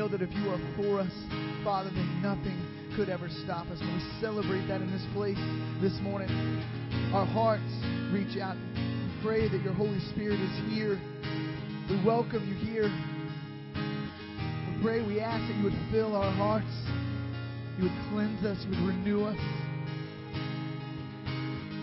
[0.00, 1.12] know that if you are for us,
[1.62, 2.56] Father, then nothing
[2.96, 3.82] could ever stop us.
[3.82, 5.36] And we celebrate that in this place
[5.82, 6.30] this morning.
[7.12, 7.68] Our hearts
[8.08, 8.56] reach out.
[8.56, 10.98] We pray that your Holy Spirit is here.
[11.90, 12.88] We welcome you here.
[12.88, 16.72] We pray, we ask that you would fill our hearts.
[17.76, 18.56] You would cleanse us.
[18.64, 19.36] You would renew us.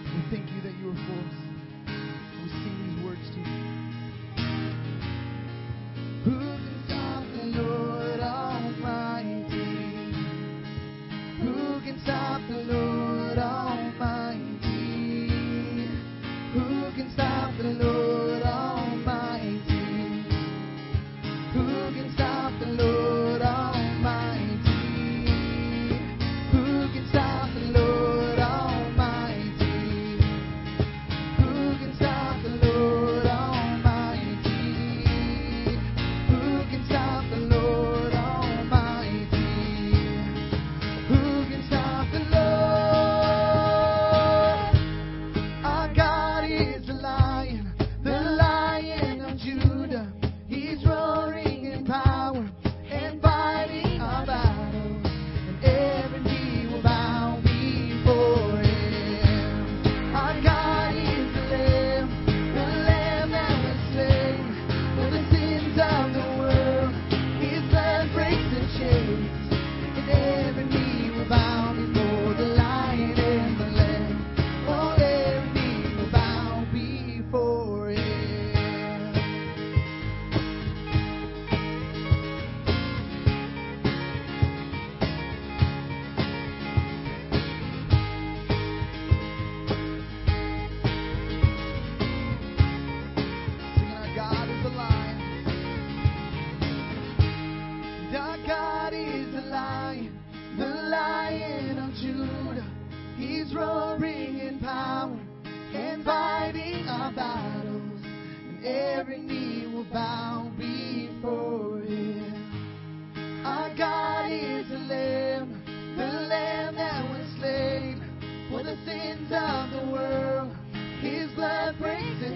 [0.10, 1.38] We thank you that you are for us.
[2.42, 3.87] We sing these words to you.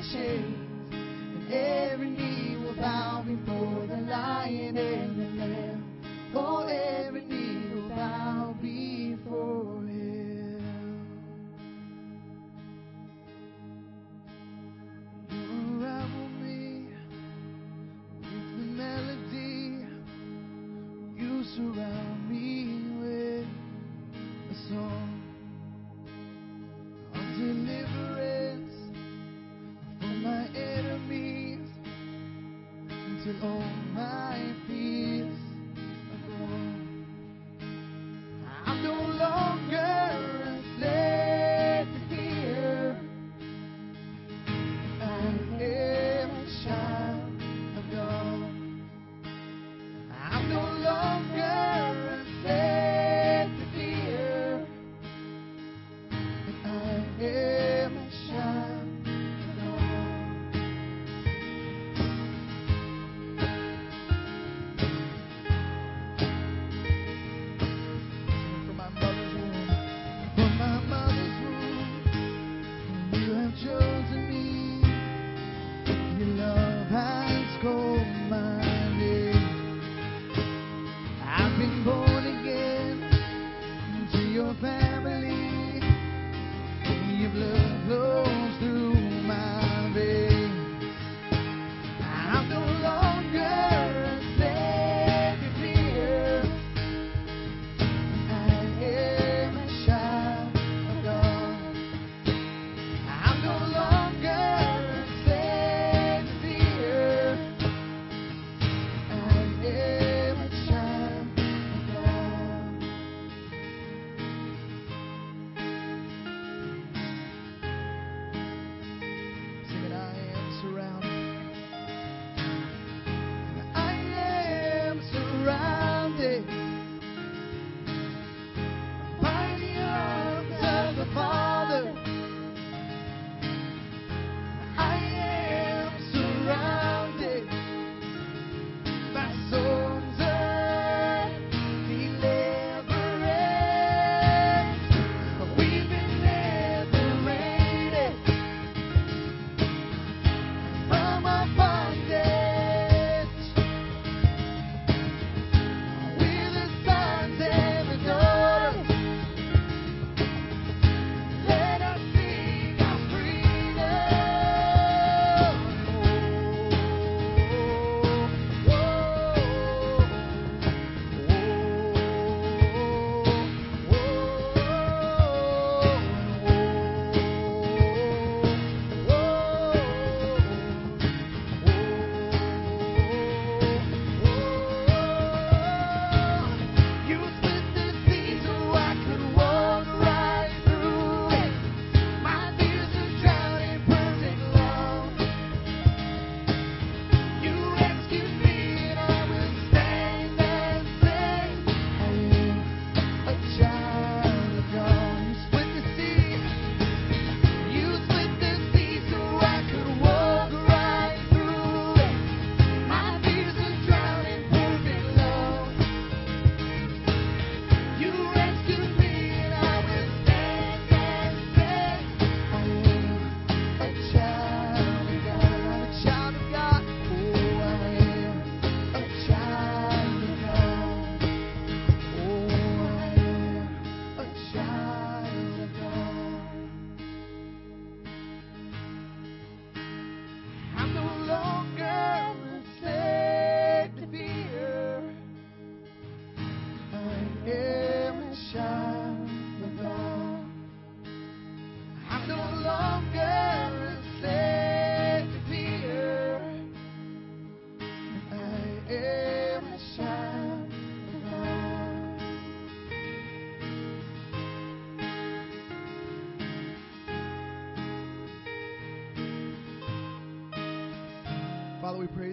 [0.04, 6.02] and every knee will bow before the Lion and the Lamb.
[6.34, 6.66] Oh,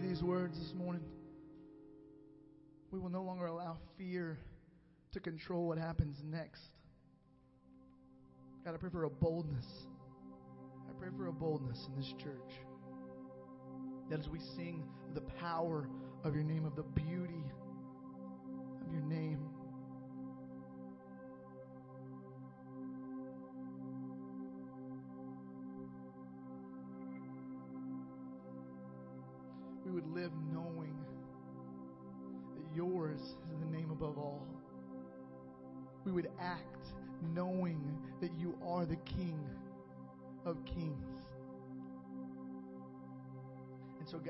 [0.00, 1.02] These words this morning.
[2.92, 4.38] We will no longer allow fear
[5.12, 6.62] to control what happens next.
[8.64, 9.66] God, I pray for a boldness.
[10.88, 12.60] I pray for a boldness in this church.
[14.08, 15.88] That as we sing the power
[16.22, 17.44] of your name, of the beauty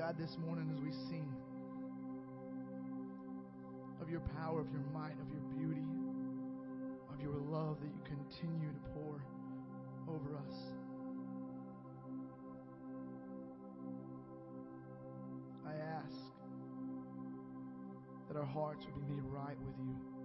[0.09, 1.27] God, this morning as we sing
[4.01, 5.85] of your power, of your might, of your beauty,
[7.13, 9.21] of your love that you continue to pour
[10.07, 10.55] over us.
[15.67, 16.17] I ask
[18.29, 20.18] that our hearts would be made right with you.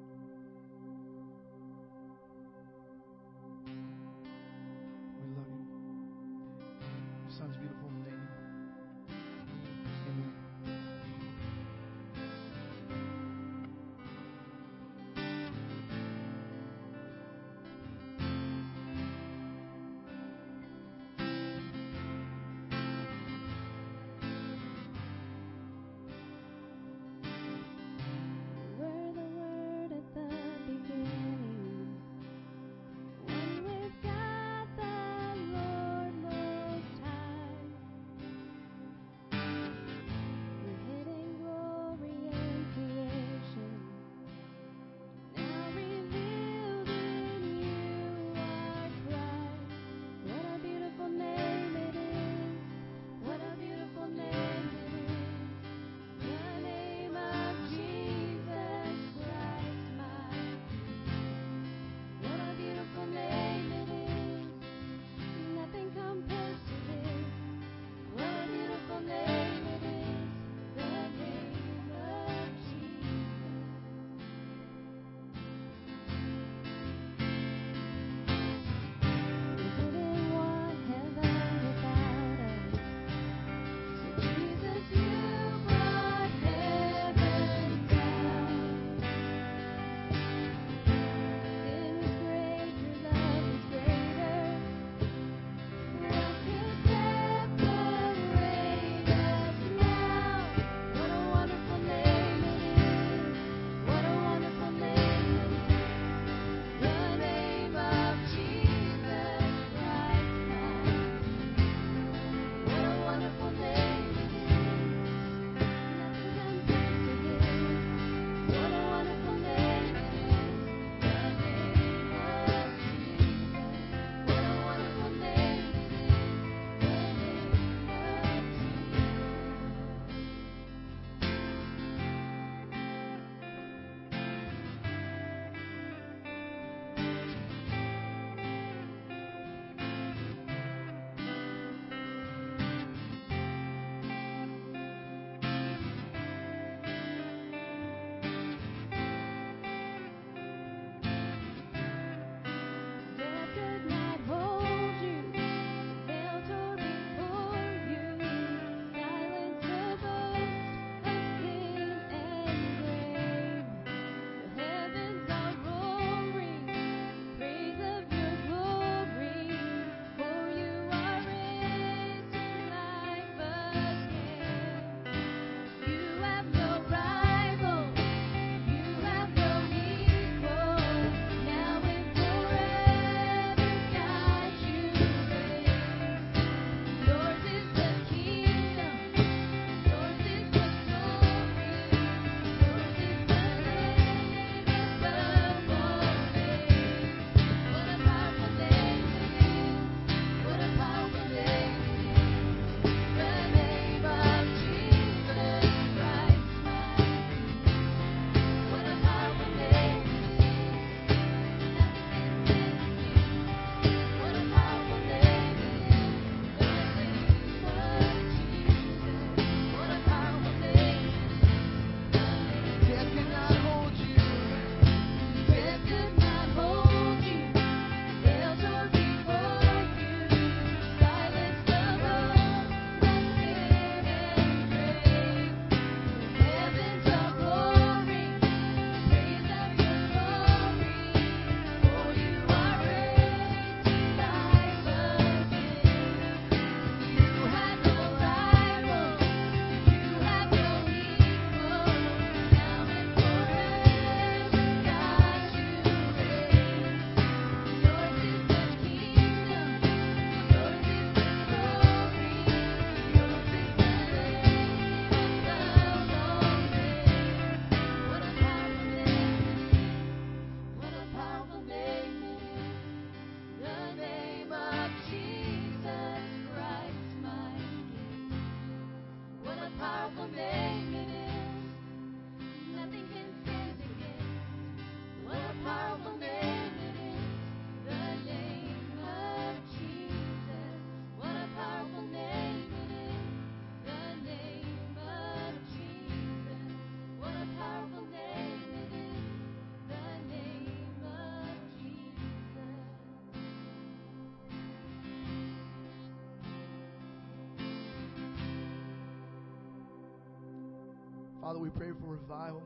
[311.55, 312.65] Father, we pray for revival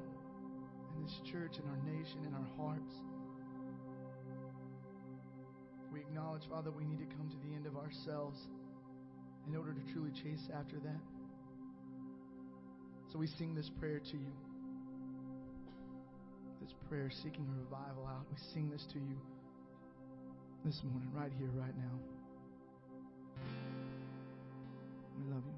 [0.96, 2.90] in this church, in our nation, in our hearts.
[5.92, 8.38] We acknowledge, Father, we need to come to the end of ourselves
[9.46, 11.00] in order to truly chase after that.
[13.12, 14.32] So we sing this prayer to you.
[16.62, 18.24] This prayer seeking revival out.
[18.30, 19.20] We sing this to you
[20.64, 21.92] this morning, right here, right now.
[25.18, 25.57] We love you.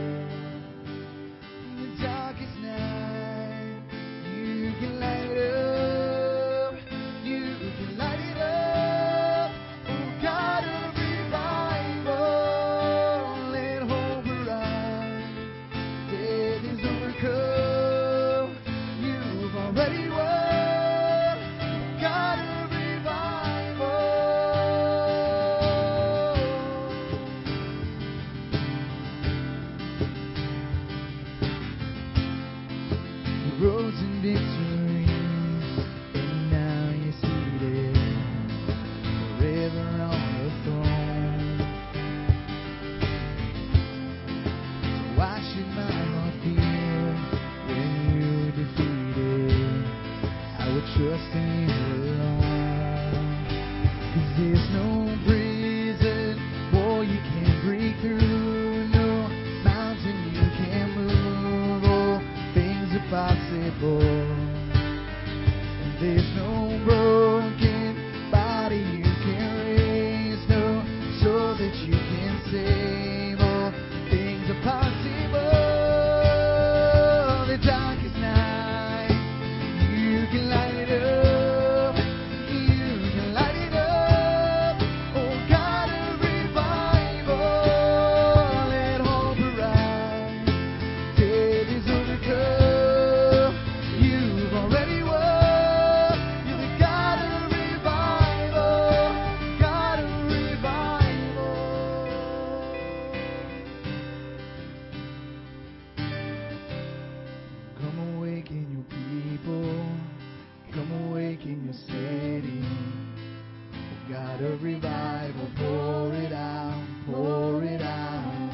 [114.61, 118.51] revival, pour it out, pour it out.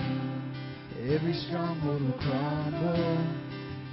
[1.03, 3.27] Every stronghold will crumble,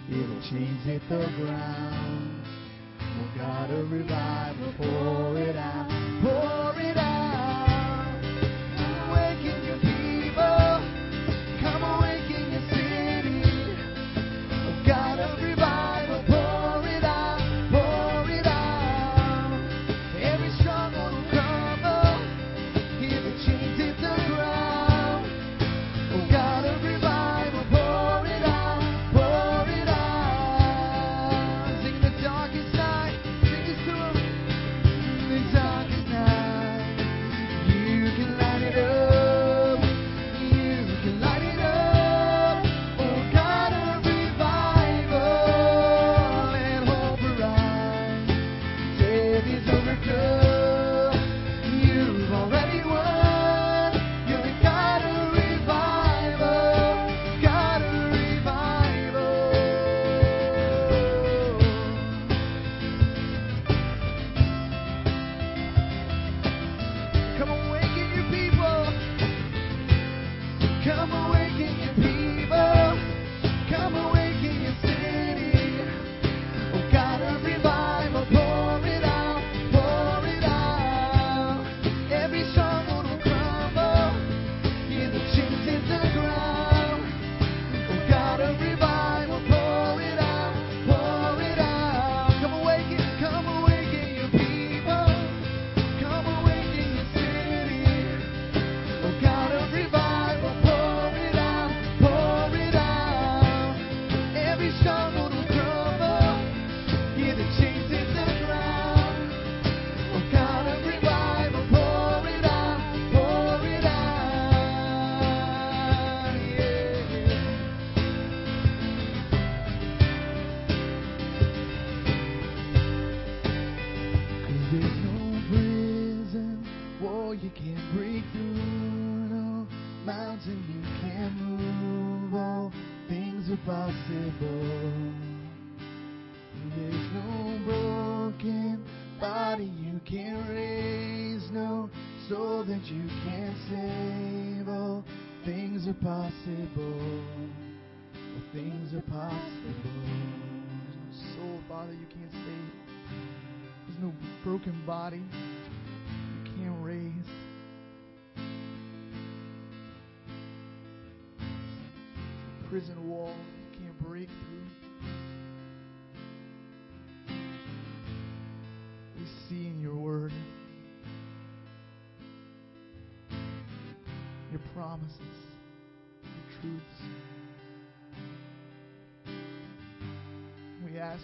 [0.09, 2.44] it'll change hit the ground.
[3.00, 5.88] Oh God, a revival, pour it out,
[6.22, 6.54] pour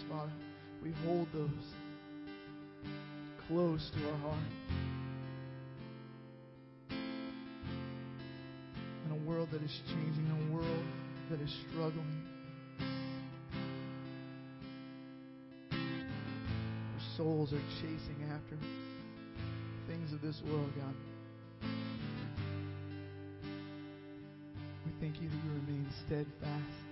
[0.09, 0.31] Father,
[0.83, 1.49] we hold those
[3.47, 4.51] close to our heart.
[9.05, 10.85] In a world that is changing, in a world
[11.29, 12.23] that is struggling.
[15.71, 18.57] Our souls are chasing after
[19.87, 20.95] things of this world, God.
[24.85, 26.90] We thank you that you remain steadfast.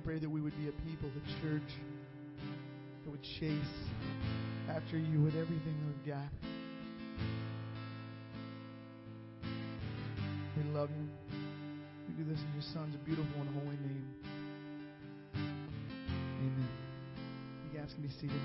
[0.00, 1.70] I pray that we would be a people, the church,
[3.04, 3.52] that would chase
[4.70, 6.24] after you with everything we've got.
[10.56, 11.06] We love you.
[12.08, 14.06] We do this in your Son's beautiful and holy name.
[15.34, 16.68] Amen.
[17.70, 18.40] You guys can be seated.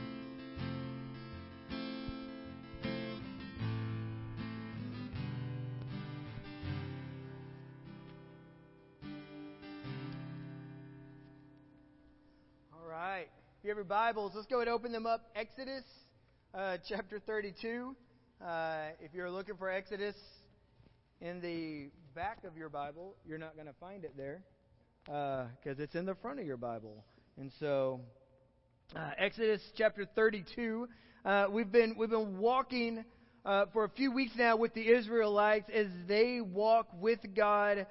[13.75, 15.29] Have your Bibles, let's go ahead and open them up.
[15.35, 15.83] Exodus
[16.53, 17.93] uh, chapter 32.
[18.41, 20.15] Uh, if you're looking for Exodus
[21.19, 24.43] in the back of your Bible, you're not going to find it there
[25.05, 27.03] because it's in the front of your Bible.
[27.37, 27.99] And so,
[28.95, 30.87] uh, Exodus chapter 32.
[31.25, 33.03] Uh, we've been we've been walking
[33.45, 37.87] uh, for a few weeks now with the Israelites as they walk with God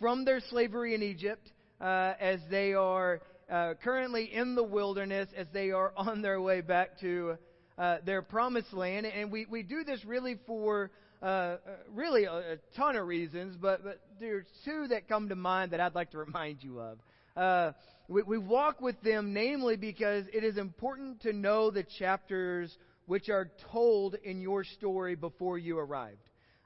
[0.00, 5.46] from their slavery in Egypt, uh, as they are uh, currently in the wilderness, as
[5.52, 7.36] they are on their way back to
[7.78, 9.06] uh, their promised land.
[9.06, 10.90] And we, we do this really for
[11.22, 11.58] uh, uh,
[11.92, 15.72] really a, a ton of reasons, but, but there are two that come to mind
[15.72, 16.98] that I'd like to remind you of.
[17.36, 17.72] Uh,
[18.08, 23.28] we, we walk with them, namely because it is important to know the chapters which
[23.30, 26.20] are told in your story before you arrived.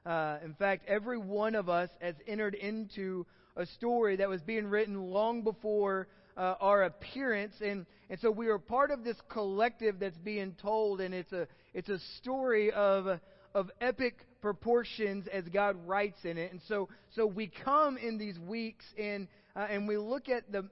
[0.05, 4.65] Uh, in fact, every one of us has entered into a story that was being
[4.67, 9.99] written long before uh, our appearance, and, and so we are part of this collective
[9.99, 13.19] that's being told, and it's a it's a story of
[13.53, 18.39] of epic proportions as God writes in it, and so so we come in these
[18.39, 20.67] weeks and uh, and we look at the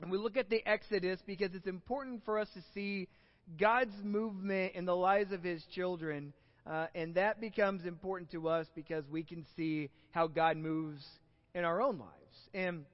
[0.00, 3.08] and we look at the Exodus because it's important for us to see
[3.58, 6.32] God's movement in the lives of His children.
[6.66, 11.04] Uh, and that becomes important to us because we can see how God moves
[11.54, 12.10] in our own lives.
[12.52, 12.84] And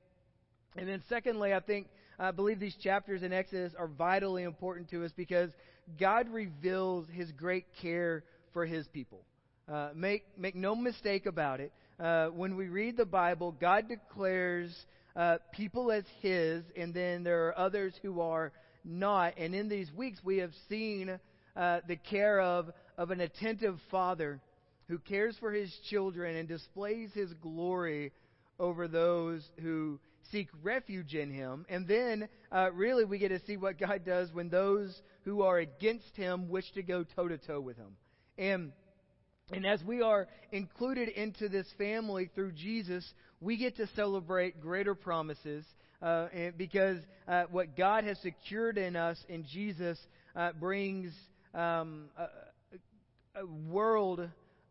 [0.77, 5.05] and then secondly, I think I believe these chapters in Exodus are vitally important to
[5.05, 5.51] us because
[5.99, 9.25] God reveals His great care for His people.
[9.71, 11.73] Uh, make make no mistake about it.
[12.01, 14.75] Uh, when we read the Bible, God declares
[15.15, 18.53] uh, people as His, and then there are others who are
[18.85, 19.35] not.
[19.37, 21.19] And in these weeks, we have seen
[21.57, 24.41] uh, the care of of an attentive father
[24.89, 28.13] who cares for his children and displays his glory
[28.59, 29.99] over those who
[30.31, 31.67] seek refuge in him.
[31.69, 35.59] And then, uh, really, we get to see what God does when those who are
[35.59, 37.97] against him wish to go toe to toe with him.
[38.39, 38.73] And
[39.51, 43.05] and as we are included into this family through Jesus,
[43.41, 45.65] we get to celebrate greater promises
[46.01, 49.99] uh, because uh, what God has secured in us in Jesus
[50.35, 51.13] uh, brings
[51.55, 54.27] um, a, a world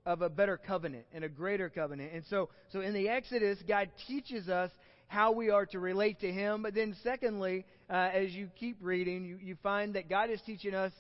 [0.06, 2.12] of a better covenant and a greater covenant.
[2.14, 4.72] And so, so in the Exodus, God teaches us
[5.12, 6.64] how we are to relate to Him.
[6.64, 10.74] But then, secondly, uh, as you keep reading, you, you find that God is teaching
[10.74, 10.94] us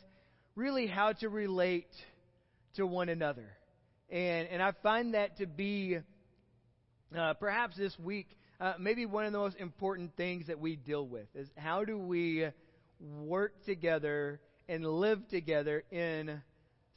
[0.54, 1.88] really how to relate
[2.76, 3.48] to one another.
[4.10, 6.00] And, and I find that to be
[7.18, 8.28] uh, perhaps this week,
[8.60, 11.98] uh, maybe one of the most important things that we deal with is how do
[11.98, 12.48] we
[13.00, 16.42] work together and live together in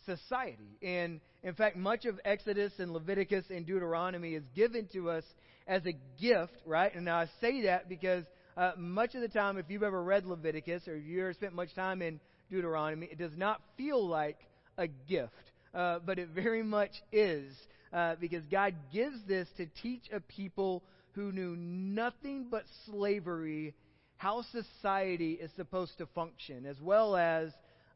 [0.05, 0.79] society.
[0.83, 5.25] And in fact, much of Exodus and Leviticus and Deuteronomy is given to us
[5.69, 6.93] as a gift, right?
[6.95, 8.25] And now I say that because
[8.57, 11.75] uh, much of the time, if you've ever read Leviticus or you've ever spent much
[11.75, 12.19] time in
[12.51, 14.39] Deuteronomy, it does not feel like
[14.79, 15.33] a gift,
[15.75, 17.53] uh, but it very much is
[17.93, 23.75] uh, because God gives this to teach a people who knew nothing but slavery
[24.17, 27.51] how society is supposed to function, as well as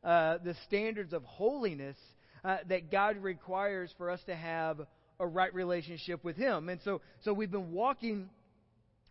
[0.04, 1.96] uh, the standards of holiness
[2.44, 4.80] uh, that God requires for us to have
[5.20, 6.68] a right relationship with Him.
[6.68, 8.28] And so, so we've been walking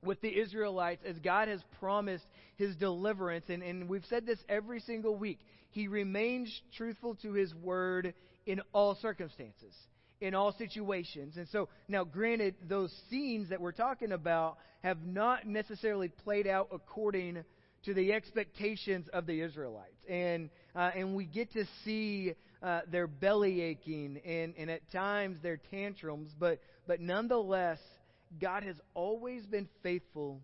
[0.03, 3.45] with the Israelites as God has promised His deliverance.
[3.49, 5.39] And, and we've said this every single week.
[5.71, 8.13] He remains truthful to His word
[8.45, 9.73] in all circumstances,
[10.21, 11.35] in all situations.
[11.37, 16.69] And so, now granted, those scenes that we're talking about have not necessarily played out
[16.71, 17.43] according
[17.83, 19.97] to the expectations of the Israelites.
[20.09, 25.37] And, uh, and we get to see uh, their belly aching and, and at times
[25.41, 27.79] their tantrums, but, but nonetheless,
[28.41, 30.41] God has always been faithful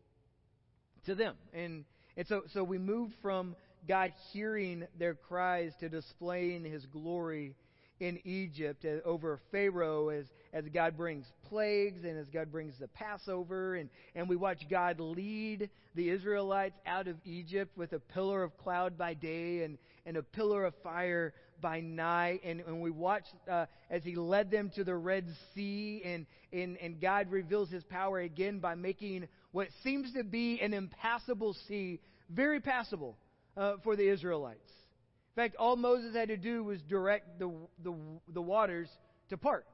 [1.06, 1.36] to them.
[1.54, 3.56] And, and so, so we moved from
[3.88, 7.56] God hearing their cries to displaying his glory
[7.99, 12.88] in Egypt uh, over Pharaoh as, as God brings plagues and as God brings the
[12.88, 13.76] Passover.
[13.76, 18.58] And, and we watch God lead the Israelites out of Egypt with a pillar of
[18.58, 22.41] cloud by day and, and a pillar of fire by night.
[22.43, 26.04] And, and we watch uh, as He led them to the Red Sea.
[26.06, 30.76] And, and, and God reveals His power again by making what seems to be an
[30.76, 31.99] impassable sea
[32.30, 33.15] very passable
[33.56, 34.60] uh, for the Israelites.
[35.36, 37.52] In fact, all Moses had to do was direct the,
[37.84, 37.95] the,
[38.34, 38.89] the waters
[39.30, 39.65] to part.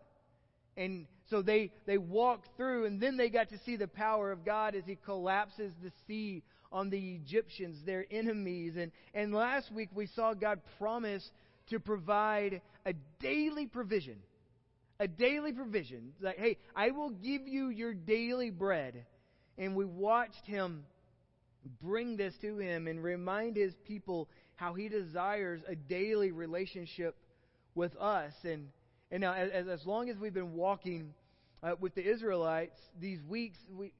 [0.77, 4.45] And so they, they walked through, and then they got to see the power of
[4.45, 8.73] God as He collapses the sea on the Egyptians, their enemies.
[8.77, 11.27] And, and last week we saw God promise
[11.69, 14.17] to provide a daily provision.
[14.99, 16.13] A daily provision.
[16.21, 19.05] Like, hey, I will give you your daily bread.
[19.57, 20.83] And we watched Him
[21.81, 24.29] bring this to Him and remind His people
[24.59, 27.15] how he desires a daily relationship
[27.75, 28.33] with us.
[28.43, 28.67] And,
[29.09, 31.13] and now, as, as long as we've been walking
[31.63, 33.93] uh, with the Israelites these weeks, we,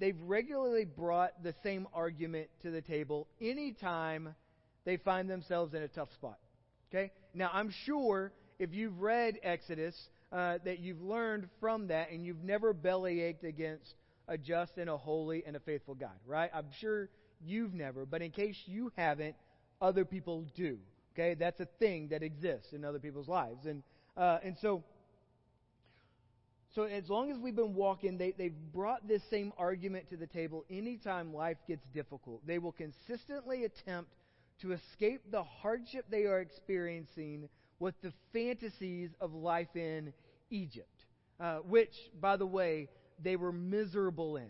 [0.00, 4.34] they've regularly brought the same argument to the table anytime
[4.86, 6.38] they find themselves in a tough spot.
[6.92, 7.10] Okay?
[7.34, 9.96] Now, I'm sure if you've read Exodus,
[10.32, 13.94] uh, that you've learned from that and you've never belly ached against
[14.28, 16.50] a just and a holy and a faithful God, right?
[16.54, 17.08] I'm sure
[17.44, 19.36] you've never, but in case you haven't,
[19.80, 20.78] other people do.
[21.14, 23.82] Okay, that's a thing that exists in other people's lives, and
[24.16, 24.82] uh, and so.
[26.74, 30.26] So as long as we've been walking, they, they've brought this same argument to the
[30.26, 32.40] table anytime life gets difficult.
[32.46, 34.10] They will consistently attempt
[34.62, 37.48] to escape the hardship they are experiencing
[37.78, 40.12] with the fantasies of life in
[40.50, 41.04] Egypt,
[41.40, 42.88] uh, which, by the way,
[43.22, 44.48] they were miserable in.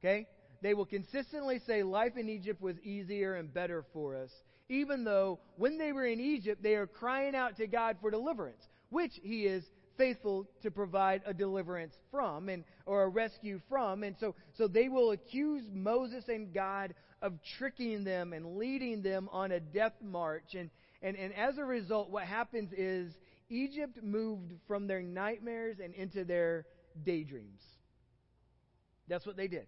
[0.00, 0.26] Okay?
[0.62, 4.30] They will consistently say life in Egypt was easier and better for us,
[4.68, 8.66] even though when they were in Egypt, they are crying out to God for deliverance,
[8.88, 9.64] which He is
[9.96, 14.02] faithful to provide a deliverance from and or a rescue from.
[14.02, 19.28] And so so they will accuse Moses and God of tricking them and leading them
[19.32, 20.54] on a death march.
[20.54, 20.70] And
[21.02, 23.12] and, and as a result what happens is
[23.48, 26.66] Egypt moved from their nightmares and into their
[27.04, 27.62] daydreams.
[29.08, 29.66] That's what they did.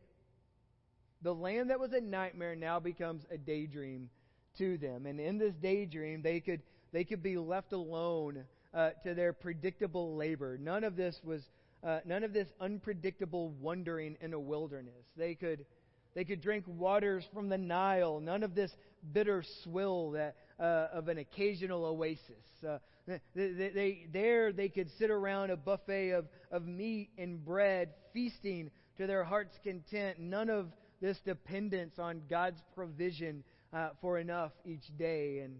[1.22, 4.10] The land that was a nightmare now becomes a daydream
[4.58, 5.06] to them.
[5.06, 10.16] And in this daydream, they could, they could be left alone uh, to their predictable
[10.16, 10.58] labor.
[10.60, 11.42] None of this was
[11.82, 15.04] uh, none of this unpredictable wandering in a wilderness.
[15.16, 15.66] They could
[16.14, 18.20] they could drink waters from the Nile.
[18.20, 18.70] None of this
[19.12, 22.64] bitter swill that, uh, of an occasional oasis.
[22.66, 27.90] Uh, they, they, there they could sit around a buffet of, of meat and bread,
[28.12, 30.18] feasting to their heart's content.
[30.18, 30.68] None of
[31.02, 35.56] this dependence on God's provision uh, for enough each day, and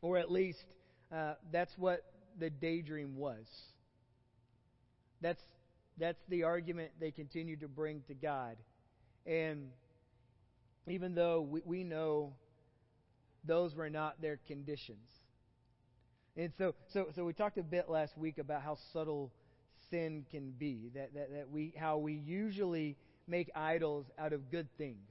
[0.00, 0.64] or at least
[1.14, 2.02] uh, that's what
[2.38, 3.46] the daydream was.
[5.20, 5.42] That's
[5.98, 8.56] that's the argument they continue to bring to God,
[9.26, 9.70] and
[10.86, 12.34] even though we, we know
[13.44, 15.10] those were not their conditions.
[16.36, 19.32] And so, so, so we talked a bit last week about how subtle
[19.90, 20.90] sin can be.
[20.94, 25.08] That, that, that we, how we usually make idols out of good things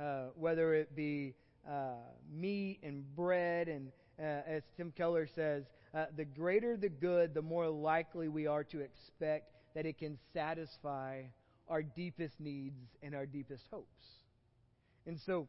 [0.00, 1.34] uh, whether it be
[1.68, 1.94] uh,
[2.32, 7.42] meat and bread, and uh, as Tim Keller says, uh, the greater the good, the
[7.42, 11.22] more likely we are to expect that it can satisfy
[11.68, 14.06] our deepest needs and our deepest hopes.
[15.06, 15.48] And so,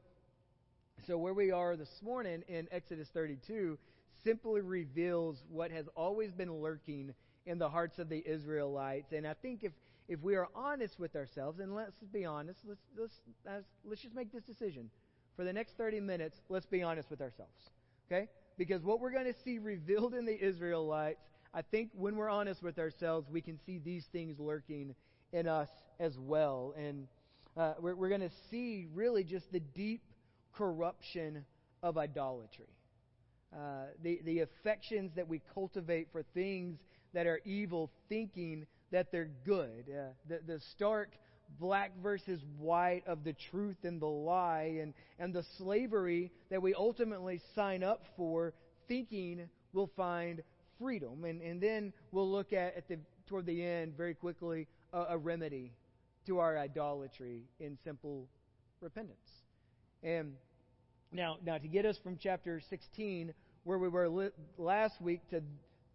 [1.05, 3.77] so where we are this morning in Exodus 32
[4.23, 7.13] simply reveals what has always been lurking
[7.45, 9.13] in the hearts of the Israelites.
[9.13, 9.71] And I think if
[10.07, 14.31] if we are honest with ourselves, and let's be honest, let's, let's, let's just make
[14.31, 14.89] this decision.
[15.35, 17.71] For the next 30 minutes, let's be honest with ourselves.
[18.09, 18.29] Okay?
[18.57, 21.21] Because what we're going to see revealed in the Israelites,
[21.53, 24.95] I think when we're honest with ourselves, we can see these things lurking
[25.31, 26.73] in us as well.
[26.77, 27.07] And
[27.55, 30.01] uh, we're, we're going to see really just the deep
[30.55, 31.45] corruption
[31.83, 32.65] of idolatry.
[33.53, 36.79] Uh, the, the affections that we cultivate for things
[37.13, 39.85] that are evil, thinking that they're good.
[39.89, 41.11] Uh, the, the stark
[41.59, 46.73] black versus white of the truth and the lie, and, and the slavery that we
[46.73, 48.53] ultimately sign up for,
[48.87, 50.43] thinking we'll find
[50.79, 51.23] freedom.
[51.23, 55.17] And, and then we'll look at, at the, toward the end, very quickly, a, a
[55.17, 55.73] remedy
[56.27, 58.27] to our idolatry in simple
[58.81, 59.17] repentance.
[60.03, 60.33] And
[61.11, 63.33] now, now to get us from chapter 16,
[63.63, 65.41] where we were li- last week, to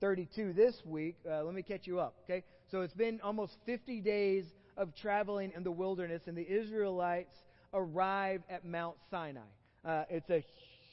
[0.01, 2.15] 32 this week, uh, let me catch you up.
[2.25, 4.45] Okay, so it's been almost 50 days
[4.77, 7.35] of traveling in the wilderness, and the Israelites
[7.73, 9.41] arrive at Mount Sinai.
[9.85, 10.45] Uh, it's a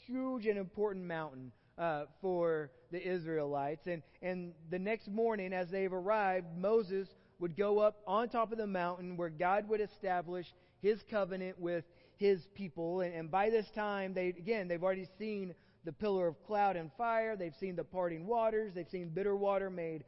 [0.06, 5.94] huge and important mountain uh, for the Israelites, and and the next morning, as they've
[5.94, 7.08] arrived, Moses
[7.39, 10.46] would go up on top of the mountain where God would establish
[10.82, 11.86] His covenant with
[12.20, 13.02] his people.
[13.02, 16.92] And, and by this time, they again, they've already seen the pillar of cloud and
[16.98, 17.36] fire.
[17.36, 18.74] They've seen the parting waters.
[18.76, 20.04] They've seen bitter water made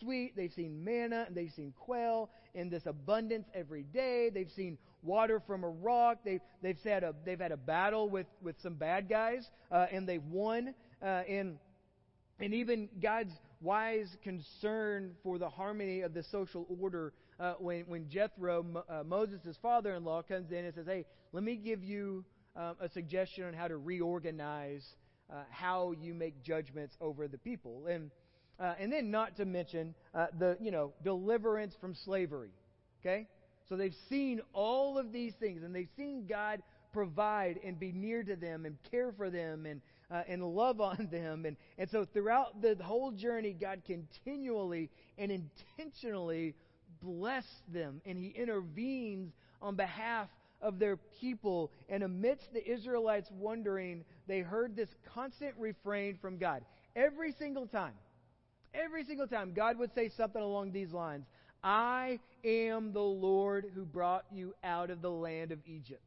[0.00, 0.36] sweet.
[0.36, 4.30] They've seen manna and they've seen quail in this abundance every day.
[4.32, 6.18] They've seen water from a rock.
[6.24, 10.08] They've, they've, had, a, they've had a battle with, with some bad guys uh, and
[10.08, 10.74] they've won.
[11.02, 11.58] Uh, and,
[12.40, 18.08] and even God's wise concern for the harmony of the social order uh, when, when
[18.08, 22.24] Jethro, uh, Moses' father in law, comes in and says, Hey, let me give you
[22.56, 24.84] um, a suggestion on how to reorganize
[25.30, 27.86] uh, how you make judgments over the people.
[27.90, 28.10] And,
[28.58, 32.50] uh, and then, not to mention uh, the you know, deliverance from slavery.
[33.00, 33.28] Okay?
[33.68, 38.22] So they've seen all of these things, and they've seen God provide and be near
[38.22, 41.44] to them and care for them and, uh, and love on them.
[41.44, 44.88] And, and so throughout the whole journey, God continually
[45.18, 46.54] and intentionally
[47.02, 50.28] bless them and he intervenes on behalf
[50.62, 51.70] of their people.
[51.90, 56.64] And amidst the Israelites wondering, they heard this constant refrain from God.
[56.94, 57.92] Every single time,
[58.74, 61.24] every single time, God would say something along these lines
[61.62, 66.02] I am the Lord who brought you out of the land of Egypt.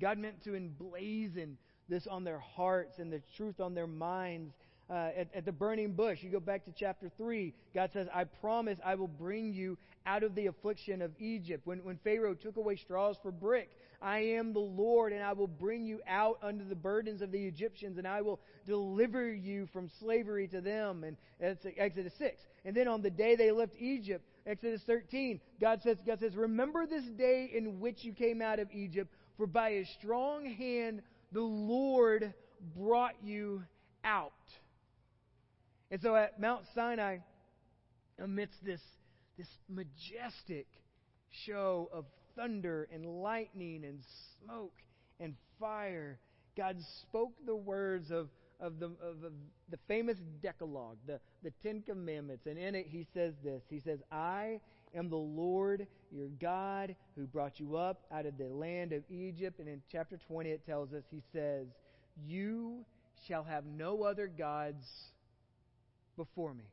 [0.00, 1.56] God meant to emblazon
[1.88, 4.52] this on their hearts and the truth on their minds
[4.88, 6.22] uh, at, at the burning bush.
[6.22, 7.52] You go back to chapter 3.
[7.74, 11.66] God says, I promise I will bring you out of the affliction of Egypt.
[11.66, 13.70] When, when Pharaoh took away straws for brick,
[14.00, 17.46] I am the Lord, and I will bring you out under the burdens of the
[17.46, 21.04] Egyptians, and I will deliver you from slavery to them.
[21.04, 22.40] And that's Exodus 6.
[22.64, 26.86] And then on the day they left Egypt, Exodus 13, God says, God says, Remember
[26.86, 31.40] this day in which you came out of Egypt, for by a strong hand the
[31.40, 32.32] Lord
[32.76, 33.62] brought you
[34.04, 34.32] out.
[35.90, 37.18] And so at Mount Sinai,
[38.18, 38.80] amidst this,
[39.36, 40.66] this majestic
[41.44, 42.04] show of
[42.36, 44.00] thunder and lightning and
[44.44, 44.74] smoke
[45.20, 46.18] and fire,
[46.56, 48.28] God spoke the words of,
[48.60, 49.32] of, the, of,
[49.70, 52.46] the famous Decalogue, the, the Ten Commandments.
[52.46, 54.60] And in it, he says this He says, I
[54.94, 59.58] am the Lord your God who brought you up out of the land of Egypt.
[59.58, 61.66] And in chapter 20, it tells us, He says,
[62.26, 62.84] You
[63.26, 64.86] shall have no other gods
[66.16, 66.64] before me.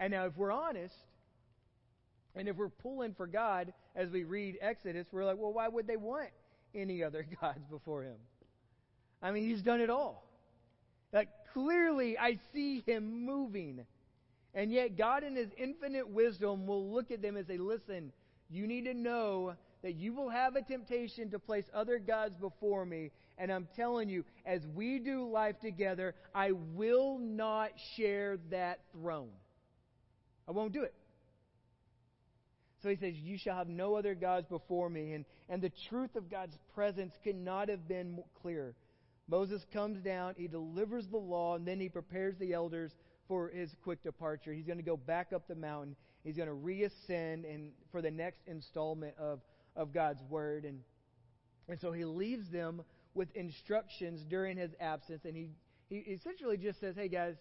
[0.00, 0.94] And now, if we're honest,
[2.34, 5.86] and if we're pulling for God as we read Exodus, we're like, well, why would
[5.86, 6.30] they want
[6.74, 8.16] any other gods before Him?
[9.22, 10.24] I mean, He's done it all.
[11.12, 13.84] Like, clearly, I see Him moving.
[14.54, 18.12] And yet, God, in His infinite wisdom, will look at them and say, listen,
[18.50, 22.84] you need to know that you will have a temptation to place other gods before
[22.84, 23.10] me.
[23.36, 29.30] And I'm telling you, as we do life together, I will not share that throne.
[30.48, 30.94] I won't do it.
[32.82, 35.12] So he says, You shall have no other gods before me.
[35.12, 38.74] And, and the truth of God's presence could not have been clearer.
[39.28, 42.92] Moses comes down, he delivers the law, and then he prepares the elders
[43.26, 44.52] for his quick departure.
[44.52, 45.96] He's going to go back up the mountain.
[46.24, 49.40] He's going to reascend and for the next installment of
[49.78, 50.64] of God's word.
[50.64, 50.80] And,
[51.68, 52.82] and so he leaves them
[53.14, 55.24] with instructions during his absence.
[55.24, 55.48] And he,
[55.88, 57.36] he essentially just says, hey, guys,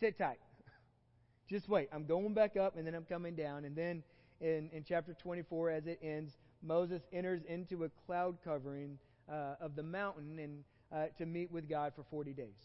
[0.00, 0.40] sit tight.
[1.48, 1.88] just wait.
[1.92, 3.64] I'm going back up and then I'm coming down.
[3.64, 4.02] And then
[4.40, 6.32] in, in chapter 24, as it ends,
[6.62, 8.98] Moses enters into a cloud covering
[9.30, 12.56] uh, of the mountain and uh, to meet with God for 40 days.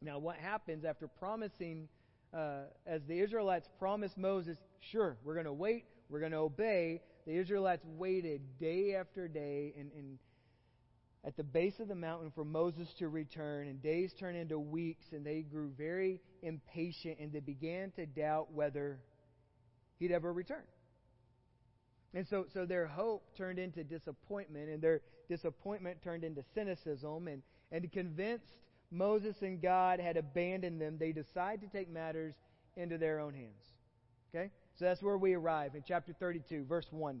[0.00, 1.88] Now, what happens after promising,
[2.32, 4.56] uh, as the Israelites promised Moses,
[4.92, 9.74] sure, we're going to wait, we're going to obey, the Israelites waited day after day,
[9.76, 10.18] and, and
[11.24, 15.06] at the base of the mountain for Moses to return, and days turned into weeks,
[15.12, 19.00] and they grew very impatient, and they began to doubt whether
[19.98, 20.62] he'd ever return.
[22.14, 27.42] And so, so their hope turned into disappointment, and their disappointment turned into cynicism, and,
[27.70, 28.56] and convinced
[28.90, 32.34] Moses and God had abandoned them, they decide to take matters
[32.76, 33.64] into their own hands.
[34.34, 34.50] Okay?
[34.78, 37.20] So that's where we arrive in chapter 32, verse 1.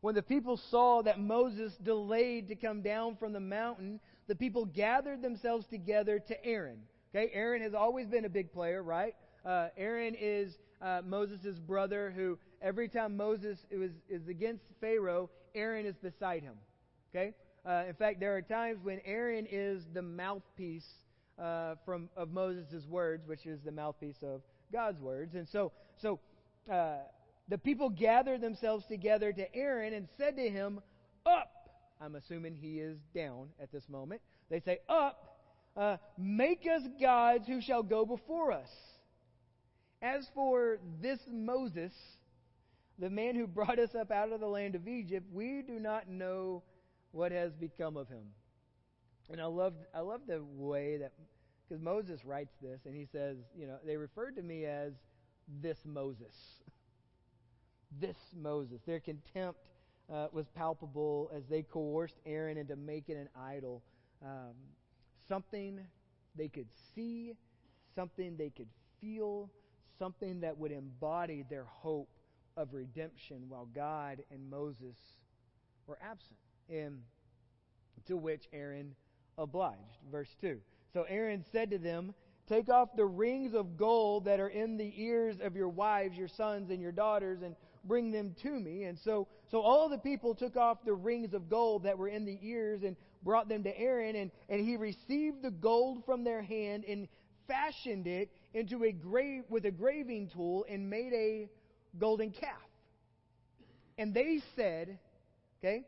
[0.00, 4.64] When the people saw that Moses delayed to come down from the mountain, the people
[4.64, 6.80] gathered themselves together to Aaron.
[7.14, 9.14] Okay, Aaron has always been a big player, right?
[9.44, 15.86] Uh, Aaron is uh, Moses' brother who, every time Moses is, is against Pharaoh, Aaron
[15.86, 16.54] is beside him.
[17.10, 17.34] Okay?
[17.64, 20.88] Uh, in fact, there are times when Aaron is the mouthpiece
[21.38, 25.34] uh, from of Moses' words, which is the mouthpiece of God's words.
[25.34, 26.18] And so, so
[26.70, 26.96] uh,
[27.48, 30.80] the people gathered themselves together to Aaron and said to him,
[31.24, 31.50] Up!
[32.00, 34.20] I'm assuming he is down at this moment.
[34.50, 35.28] They say, Up!
[35.76, 38.68] Uh, make us gods who shall go before us.
[40.02, 41.92] As for this Moses,
[42.98, 46.08] the man who brought us up out of the land of Egypt, we do not
[46.08, 46.62] know
[47.12, 48.24] what has become of him.
[49.30, 51.12] And I love I love the way that
[51.68, 54.92] because Moses writes this and he says, you know, they referred to me as
[55.62, 56.34] this Moses.
[58.00, 58.80] this Moses.
[58.84, 59.60] Their contempt
[60.12, 63.82] uh, was palpable as they coerced Aaron into making an idol.
[64.22, 64.54] Um,
[65.28, 65.80] something
[66.34, 67.32] they could see,
[67.94, 68.68] something they could
[69.00, 69.50] feel,
[69.98, 72.08] something that would embody their hope
[72.56, 74.96] of redemption while God and Moses
[75.86, 76.38] were absent.
[76.68, 77.02] And
[78.06, 78.94] to which Aaron
[79.38, 79.78] obliged.
[80.10, 80.58] Verse 2.
[80.92, 82.14] So Aaron said to them,
[82.48, 86.28] Take off the rings of gold that are in the ears of your wives, your
[86.28, 88.84] sons, and your daughters, and bring them to me.
[88.84, 92.24] And so, so all the people took off the rings of gold that were in
[92.24, 96.42] the ears and brought them to Aaron, and, and he received the gold from their
[96.42, 97.06] hand and
[97.46, 101.48] fashioned it into a grave with a graving tool and made a
[101.98, 102.52] golden calf.
[103.98, 104.98] And they said,
[105.60, 105.84] okay,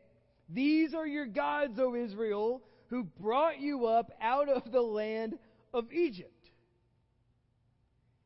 [0.49, 5.37] these are your gods, O Israel, who brought you up out of the land
[5.73, 6.31] of Egypt.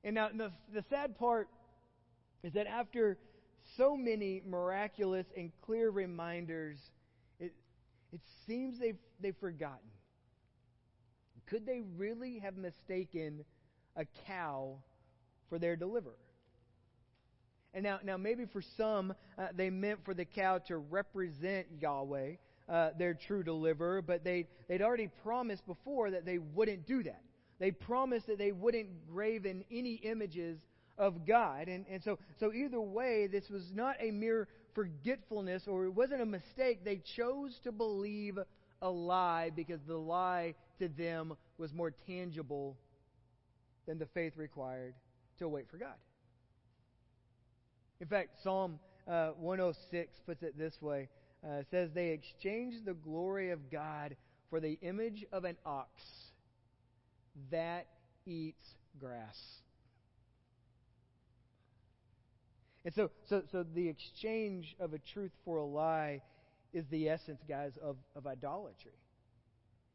[0.03, 1.49] And now the, the sad part
[2.43, 3.17] is that after
[3.77, 6.77] so many miraculous and clear reminders,
[7.39, 7.53] it,
[8.11, 9.89] it seems they've, they've forgotten.
[11.47, 13.43] Could they really have mistaken
[13.99, 14.77] a cow
[15.49, 16.13] for their deliverer?
[17.73, 22.33] And now, now maybe for some, uh, they meant for the cow to represent Yahweh,
[22.67, 27.21] uh, their true deliverer, but they, they'd already promised before that they wouldn't do that.
[27.59, 30.59] They promised that they wouldn't graven any images
[30.97, 31.67] of God.
[31.67, 36.21] And, and so, so either way, this was not a mere forgetfulness or it wasn't
[36.21, 36.83] a mistake.
[36.83, 38.39] They chose to believe
[38.81, 42.77] a lie because the lie to them was more tangible
[43.89, 44.93] than the faith required
[45.39, 45.95] to wait for God.
[47.99, 51.09] In fact, Psalm uh, 106 puts it this way
[51.43, 54.15] uh, says, They exchanged the glory of God
[54.51, 55.89] for the image of an ox
[57.49, 57.87] that
[58.27, 59.39] eats grass.
[62.85, 66.21] And so, so, so the exchange of a truth for a lie
[66.73, 68.91] is the essence, guys, of, of idolatry.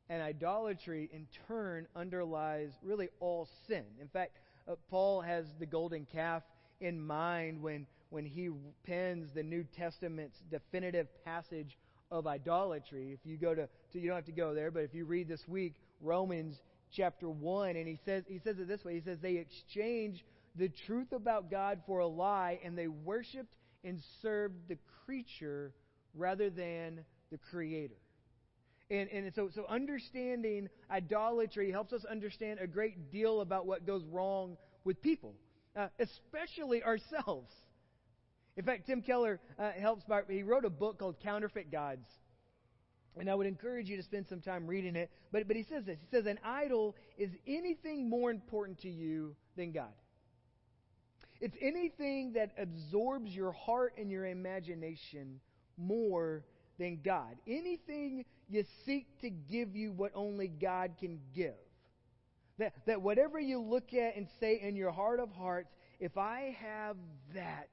[0.09, 3.85] And idolatry, in turn, underlies really all sin.
[4.01, 4.39] In fact,
[4.69, 6.43] uh, Paul has the golden calf
[6.81, 8.51] in mind when, when he
[8.87, 11.79] pens the New Testament's definitive passage
[12.11, 13.13] of idolatry.
[13.13, 15.29] If you go to, to, you don't have to go there, but if you read
[15.29, 16.57] this week Romans
[16.93, 20.23] chapter 1, and he says, he says it this way He says, They exchanged
[20.55, 25.73] the truth about God for a lie, and they worshiped and served the creature
[26.15, 27.95] rather than the Creator.
[28.91, 34.05] And, and so, so understanding idolatry helps us understand a great deal about what goes
[34.05, 35.35] wrong with people,
[35.75, 37.51] uh, especially ourselves.
[38.57, 42.07] In fact, Tim Keller uh, helps by, he wrote a book called Counterfeit Gods.
[43.17, 45.11] And I would encourage you to spend some time reading it.
[45.33, 49.37] But, but he says this He says, An idol is anything more important to you
[49.57, 49.93] than God.
[51.41, 55.41] It's anything that absorbs your heart and your imagination
[55.77, 56.45] more
[56.79, 57.37] than God.
[57.47, 61.55] Anything you seek to give you what only God can give.
[62.59, 66.57] That, that whatever you look at and say in your heart of hearts, if I
[66.61, 66.97] have
[67.35, 67.69] that,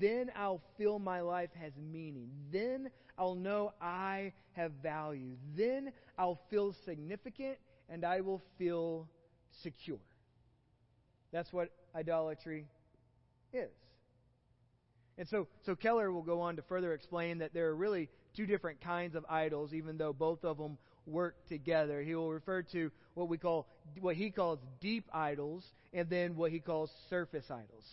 [0.00, 2.30] then I'll feel my life has meaning.
[2.50, 5.36] Then I'll know I have value.
[5.56, 7.58] Then I'll feel significant
[7.88, 9.08] and I will feel
[9.50, 10.00] secure.
[11.32, 12.66] That's what idolatry
[13.52, 13.70] is.
[15.16, 18.46] And so, so Keller will go on to further explain that there are really two
[18.46, 22.02] different kinds of idols, even though both of them work together.
[22.02, 23.66] He will refer to what we call,
[24.00, 27.84] what he calls deep idols, and then what he calls surface idols.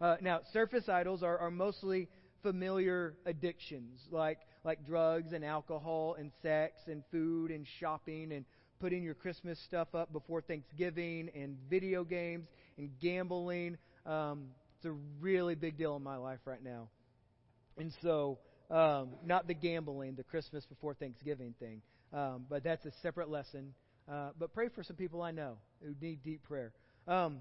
[0.00, 2.08] Uh, now, surface idols are, are mostly
[2.42, 8.44] familiar addictions, like like drugs and alcohol and sex and food and shopping and
[8.80, 13.76] putting your Christmas stuff up before Thanksgiving and video games and gambling.
[14.06, 16.88] Um, it's a really big deal in my life right now.
[17.78, 18.38] And so,
[18.70, 21.82] um, not the gambling, the Christmas before Thanksgiving thing,
[22.12, 23.74] um, but that's a separate lesson.
[24.10, 26.72] Uh, but pray for some people I know who need deep prayer.
[27.06, 27.38] Um,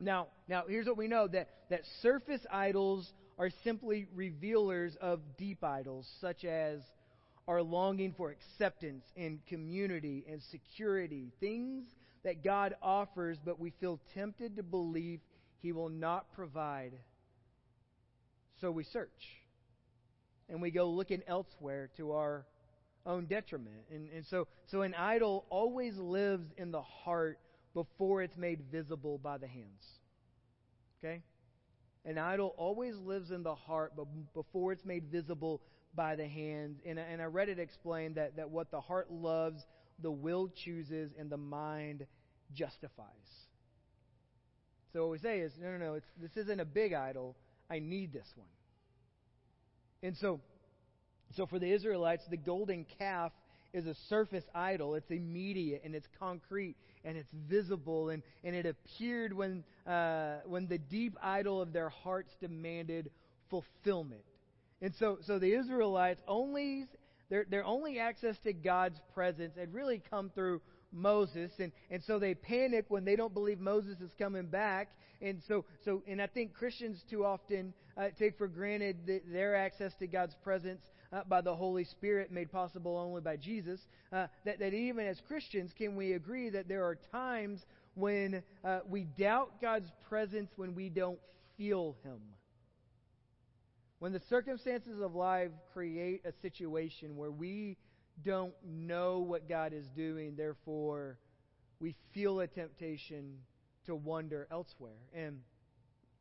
[0.00, 5.62] now, now here's what we know that that surface idols are simply revealers of deep
[5.62, 6.80] idols, such as
[7.46, 11.84] our longing for acceptance and community and security, things
[12.24, 15.20] that God offers, but we feel tempted to believe
[15.62, 16.92] He will not provide.
[18.60, 19.08] So we search.
[20.48, 22.46] And we go looking elsewhere to our
[23.04, 23.84] own detriment.
[23.92, 27.38] And, and so, so an idol always lives in the heart
[27.74, 30.00] before it's made visible by the hands.
[30.98, 31.22] Okay?
[32.04, 35.60] An idol always lives in the heart but before it's made visible
[35.94, 36.80] by the hands.
[36.86, 39.66] And, and I read it explained that, that what the heart loves,
[40.00, 42.06] the will chooses, and the mind
[42.54, 43.06] justifies.
[44.92, 47.36] So what we say is, no, no, no, this isn't a big idol.
[47.70, 48.48] I need this one.
[50.02, 50.40] And so,
[51.36, 53.32] so for the Israelites, the golden calf
[53.72, 54.94] is a surface idol.
[54.94, 60.66] It's immediate and it's concrete and it's visible and, and it appeared when, uh, when
[60.68, 63.10] the deep idol of their hearts demanded
[63.50, 64.24] fulfillment.
[64.80, 66.86] And so, so the Israelites only
[67.30, 72.18] their, their only access to God's presence had really come through Moses, and, and so
[72.18, 74.88] they panic when they don't believe Moses is coming back.
[75.20, 79.94] And so, so and I think Christians too often uh, take for granted their access
[79.96, 80.82] to God's presence
[81.12, 83.80] uh, by the Holy Spirit, made possible only by Jesus.
[84.12, 88.80] Uh, that, that even as Christians, can we agree that there are times when uh,
[88.88, 91.18] we doubt God's presence when we don't
[91.56, 92.20] feel Him?
[93.98, 97.76] When the circumstances of life create a situation where we
[98.24, 101.18] don't know what God is doing, therefore
[101.80, 103.38] we feel a temptation
[103.86, 104.98] to wander elsewhere.
[105.12, 105.40] And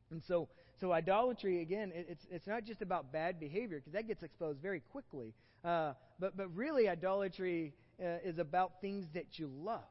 [0.09, 0.47] and so
[0.79, 4.59] so idolatry again, it, it's it's not just about bad behavior because that gets exposed
[4.61, 5.33] very quickly.
[5.63, 9.83] Uh, but but really, idolatry uh, is about things that you love.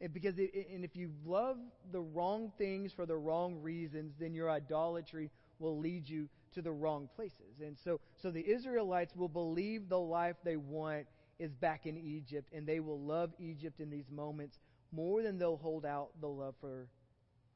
[0.00, 1.56] And because it, and if you love
[1.90, 6.70] the wrong things for the wrong reasons, then your idolatry will lead you to the
[6.70, 7.60] wrong places.
[7.60, 11.06] And so, so the Israelites will believe the life they want
[11.38, 14.58] is back in Egypt, and they will love Egypt in these moments
[14.92, 16.86] more than they'll hold out the love for,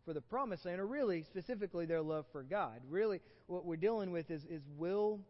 [0.04, 2.80] for the promised land, or really, specifically, their love for God.
[2.88, 5.20] Really, what we're dealing with is, is will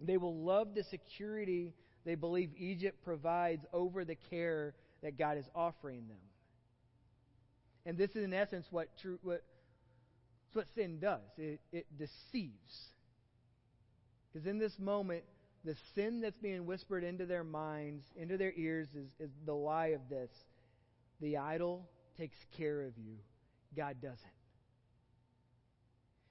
[0.00, 1.74] they will love the security
[2.04, 6.16] they believe Egypt provides over the care that God is offering them.
[7.84, 9.42] And this is, in essence, what, true, what
[10.48, 12.92] that's what sin does it, it deceives.
[14.32, 15.24] Because in this moment,
[15.64, 19.88] the sin that's being whispered into their minds, into their ears, is, is the lie
[19.88, 20.30] of this.
[21.20, 23.16] The idol takes care of you,
[23.76, 24.18] God doesn't.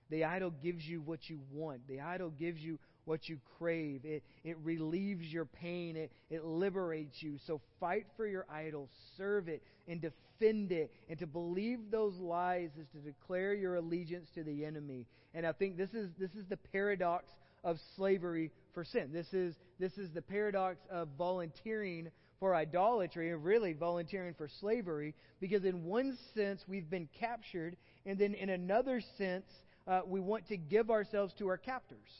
[0.09, 1.87] The idol gives you what you want.
[1.87, 4.01] The idol gives you what you crave.
[4.03, 5.95] It, it relieves your pain.
[5.95, 7.37] It, it liberates you.
[7.45, 10.91] So fight for your idol, serve it, and defend it.
[11.09, 15.05] And to believe those lies is to declare your allegiance to the enemy.
[15.33, 17.31] And I think this is, this is the paradox
[17.63, 19.09] of slavery for sin.
[19.11, 25.15] This is, this is the paradox of volunteering for idolatry and really volunteering for slavery
[25.39, 29.45] because, in one sense, we've been captured, and then in another sense,
[29.87, 32.11] uh, we want to give ourselves to our captors.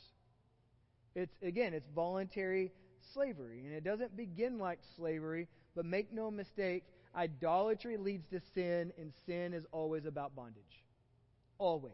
[1.15, 2.71] It's again, it's voluntary
[3.13, 6.83] slavery, and it doesn't begin like slavery, but make no mistake,
[7.15, 10.83] idolatry leads to sin, and sin is always about bondage.
[11.57, 11.93] Always.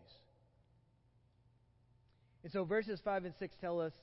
[2.44, 3.94] And so verses 5 and 6 tell us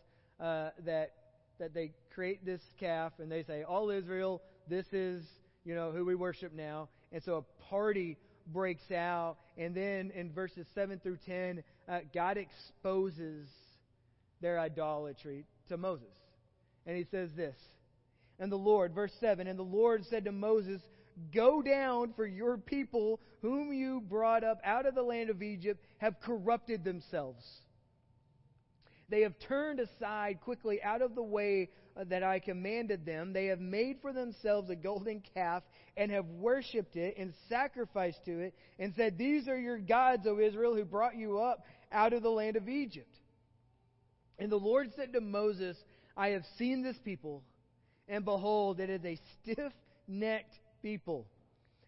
[0.41, 1.12] uh, that,
[1.61, 5.24] that they create this calf and they say, All Israel, this is
[5.64, 6.88] you know who we worship now.
[7.12, 9.36] And so a party breaks out.
[9.56, 13.48] And then in verses 7 through 10, uh, God exposes
[14.40, 16.06] their idolatry to Moses.
[16.86, 17.56] And he says this.
[18.38, 20.80] And the Lord, verse 7, and the Lord said to Moses,
[21.34, 25.84] Go down, for your people, whom you brought up out of the land of Egypt,
[25.98, 27.44] have corrupted themselves.
[29.11, 33.32] They have turned aside quickly out of the way uh, that I commanded them.
[33.32, 35.64] They have made for themselves a golden calf
[35.96, 40.38] and have worshipped it and sacrificed to it and said, These are your gods, O
[40.38, 43.16] Israel, who brought you up out of the land of Egypt.
[44.38, 45.76] And the Lord said to Moses,
[46.16, 47.42] I have seen this people,
[48.08, 49.72] and behold, it is a stiff
[50.06, 51.26] necked people.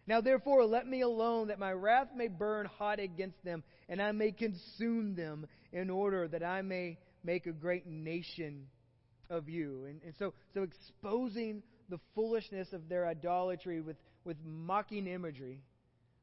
[0.05, 4.11] Now therefore, let me alone, that my wrath may burn hot against them, and I
[4.11, 8.67] may consume them, in order that I may make a great nation
[9.29, 9.85] of you.
[9.87, 15.61] And, and so, so exposing the foolishness of their idolatry with, with mocking imagery,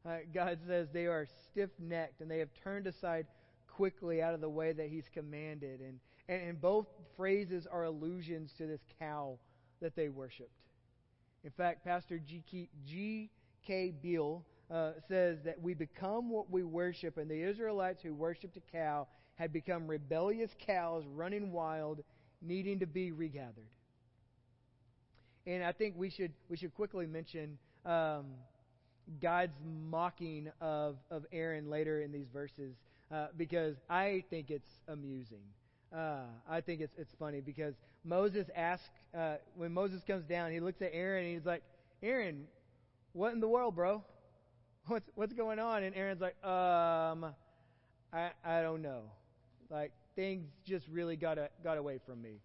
[0.06, 3.26] uh, God says they are stiff necked and they have turned aside
[3.66, 5.80] quickly out of the way that He's commanded.
[5.80, 6.86] And, and, and both
[7.16, 9.38] phrases are allusions to this cow
[9.80, 10.50] that they worshiped.
[11.44, 13.94] In fact, Pastor G.K.
[14.02, 18.72] Beale uh, says that we become what we worship, and the Israelites who worshiped a
[18.72, 19.08] cow
[19.40, 22.04] had become rebellious cows running wild,
[22.42, 23.70] needing to be regathered.
[25.46, 28.26] And I think we should we should quickly mention um,
[29.22, 29.54] God's
[29.88, 32.74] mocking of of Aaron later in these verses
[33.10, 35.42] uh, because I think it's amusing.
[35.90, 37.72] Uh, I think it's it's funny because
[38.04, 41.62] Moses asks uh, when Moses comes down, he looks at Aaron and he's like,
[42.02, 42.44] Aaron,
[43.14, 44.04] what in the world, bro?
[44.86, 45.82] What's what's going on?
[45.82, 47.26] And Aaron's like, um,
[48.12, 49.04] I I don't know.
[49.70, 52.40] Like things just really got a, got away from me,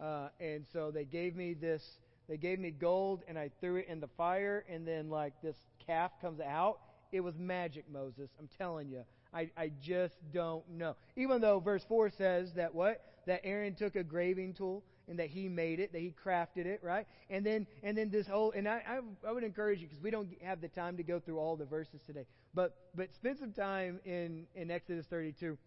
[0.00, 1.98] uh, and so they gave me this.
[2.28, 5.56] They gave me gold, and I threw it in the fire, and then like this
[5.86, 6.78] calf comes out.
[7.12, 8.30] It was magic, Moses.
[8.38, 9.04] I'm telling you.
[9.32, 10.96] I, I just don't know.
[11.16, 13.02] Even though verse 4 says that what?
[13.26, 16.80] That Aaron took a graving tool and that he made it, that he crafted it,
[16.82, 17.06] right?
[17.28, 20.10] And then and then this whole and I I, I would encourage you because we
[20.10, 22.24] don't have the time to go through all the verses today,
[22.54, 25.58] but but spend some time in in Exodus 32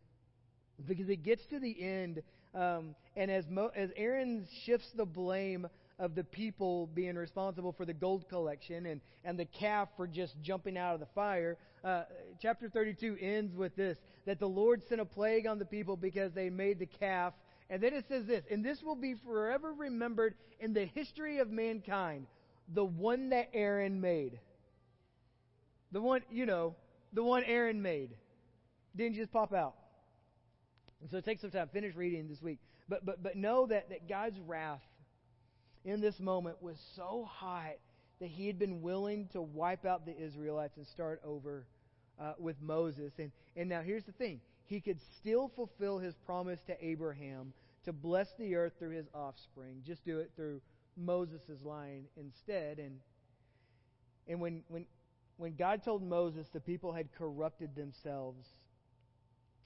[0.87, 2.21] because it gets to the end
[2.55, 5.67] um, and as Mo, as Aaron shifts the blame
[5.99, 10.35] of the people being responsible for the gold collection and, and the calf for just
[10.41, 11.57] jumping out of the fire.
[11.83, 12.03] Uh,
[12.41, 16.31] chapter 32 ends with this that the Lord sent a plague on the people because
[16.33, 17.33] they made the calf.
[17.69, 21.51] And then it says this, and this will be forever remembered in the history of
[21.51, 22.25] mankind,
[22.73, 24.39] the one that Aaron made.
[25.91, 26.75] The one, you know,
[27.13, 28.11] the one Aaron made.
[28.95, 29.75] Didn't just pop out.
[31.01, 32.59] And so take some time, finish reading this week.
[32.87, 34.81] But, but, but know that, that God's wrath
[35.85, 37.75] in this moment was so hot
[38.19, 41.65] that he had been willing to wipe out the Israelites and start over
[42.19, 43.13] uh, with Moses.
[43.17, 47.53] And, and now here's the thing he could still fulfill his promise to Abraham
[47.85, 49.81] to bless the earth through his offspring.
[49.85, 50.61] Just do it through
[50.97, 52.77] Moses' line instead.
[52.77, 52.99] And,
[54.27, 54.85] and when, when,
[55.37, 58.45] when God told Moses the people had corrupted themselves,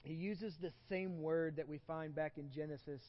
[0.04, 3.00] he uses the same word that we find back in Genesis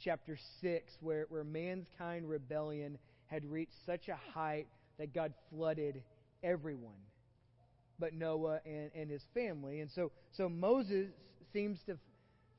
[0.00, 4.66] chapter 6, where, where mankind rebellion had reached such a height
[4.98, 6.02] that God flooded
[6.42, 6.98] everyone
[8.02, 9.78] but Noah and, and his family.
[9.78, 11.06] And so, so Moses
[11.52, 11.96] seems to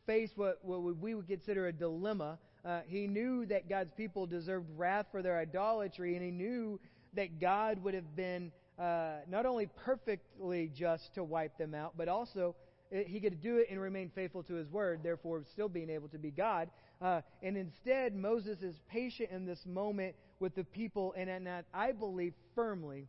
[0.05, 2.39] face what, what we would consider a dilemma.
[2.63, 6.79] Uh, he knew that God's people deserved wrath for their idolatry, and he knew
[7.15, 12.07] that God would have been uh, not only perfectly just to wipe them out, but
[12.07, 12.55] also
[12.93, 16.19] he could do it and remain faithful to his word, therefore still being able to
[16.19, 16.69] be God.
[17.01, 21.91] Uh, and instead, Moses is patient in this moment with the people, and, and I
[21.91, 23.07] believe firmly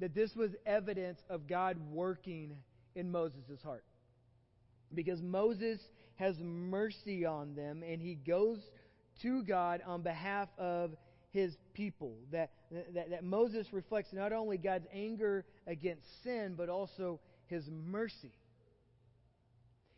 [0.00, 2.56] that this was evidence of God working
[2.94, 3.84] in Moses' heart.
[4.94, 5.78] Because Moses
[6.16, 8.58] has mercy on them, and he goes
[9.22, 10.90] to God on behalf of
[11.30, 12.16] his people.
[12.32, 12.50] That,
[12.94, 18.32] that, that Moses reflects not only God's anger against sin, but also his mercy.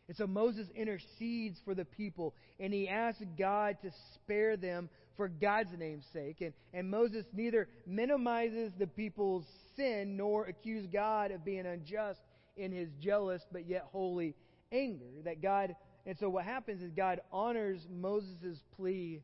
[0.07, 5.27] And so Moses intercedes for the people, and he asks God to spare them for
[5.27, 6.41] God's name's sake.
[6.41, 9.45] And, and Moses neither minimizes the people's
[9.75, 12.21] sin nor accuses God of being unjust
[12.55, 14.35] in his jealous but yet holy
[14.71, 15.05] anger.
[15.23, 15.75] That God,
[16.05, 19.21] and so what happens is God honors Moses' plea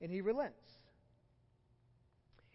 [0.00, 0.58] and he relents.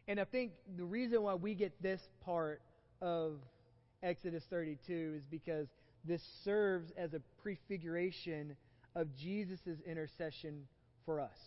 [0.07, 2.61] And I think the reason why we get this part
[3.01, 3.37] of
[4.01, 5.67] Exodus 32 is because
[6.05, 8.55] this serves as a prefiguration
[8.95, 10.67] of Jesus' intercession
[11.05, 11.37] for us.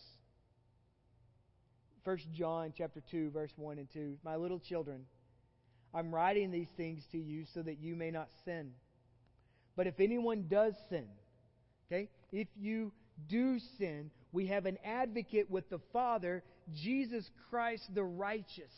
[2.03, 5.05] 1 John chapter 2 verse 1 and 2 My little children
[5.93, 8.71] I'm writing these things to you so that you may not sin.
[9.75, 11.05] But if anyone does sin,
[11.87, 12.09] okay?
[12.31, 12.91] If you
[13.29, 16.43] do sin, we have an advocate with the Father,
[16.73, 18.73] Jesus Christ the righteous.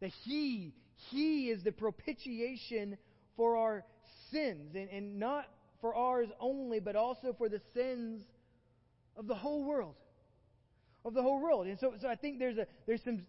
[0.00, 0.74] That he
[1.10, 2.98] he is the propitiation
[3.36, 3.84] for our
[4.30, 5.46] sins, and, and not
[5.80, 8.22] for ours only, but also for the sins
[9.16, 9.94] of the whole world.
[11.04, 11.66] of the whole world.
[11.66, 13.22] And so, so I think there's a there's some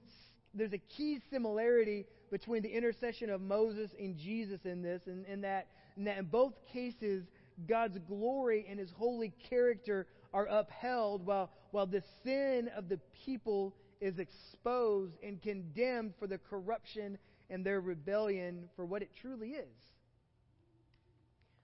[0.54, 5.44] there's a key similarity between the intercession of Moses and Jesus in this, and, and
[5.44, 7.26] that, and that in both cases
[7.68, 13.76] God's glory and His holy character are upheld, while while the sin of the people
[14.02, 17.18] is exposed and condemned for the corruption
[17.50, 19.89] and their rebellion for what it truly is.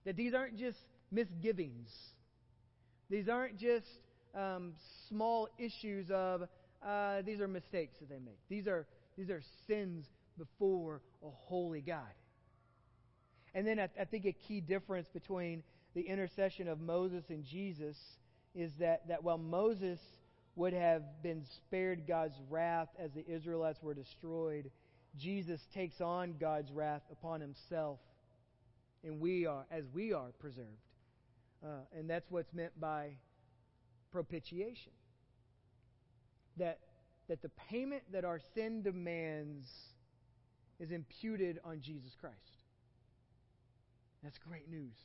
[0.05, 0.77] That these aren't just
[1.11, 1.89] misgivings.
[3.09, 3.87] These aren't just
[4.35, 4.73] um,
[5.09, 6.43] small issues of
[6.85, 8.39] uh, these are mistakes that they make.
[8.49, 8.85] These are
[9.17, 10.05] these are sins
[10.37, 12.01] before a holy God.
[13.53, 15.63] And then I, I think a key difference between
[15.95, 17.95] the intercession of Moses and Jesus
[18.53, 19.99] is that, that while Moses
[20.55, 24.69] would have been spared God's wrath as the Israelites were destroyed,
[25.17, 27.99] Jesus takes on God's wrath upon himself,
[29.05, 30.67] and we are as we are preserved.
[31.63, 33.11] Uh, and that's what's meant by
[34.11, 34.91] propitiation.
[36.57, 36.79] That
[37.27, 39.67] that the payment that our sin demands
[40.79, 42.35] is imputed on Jesus Christ.
[44.23, 44.95] That's great news.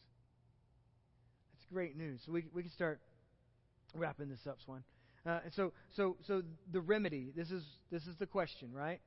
[1.53, 2.21] That's great news.
[2.25, 3.01] So we, we can start
[3.95, 4.83] wrapping this up, Swan.
[5.27, 6.43] Uh, so, so, so
[6.73, 7.33] the remedy.
[7.37, 9.01] This is this is the question, right?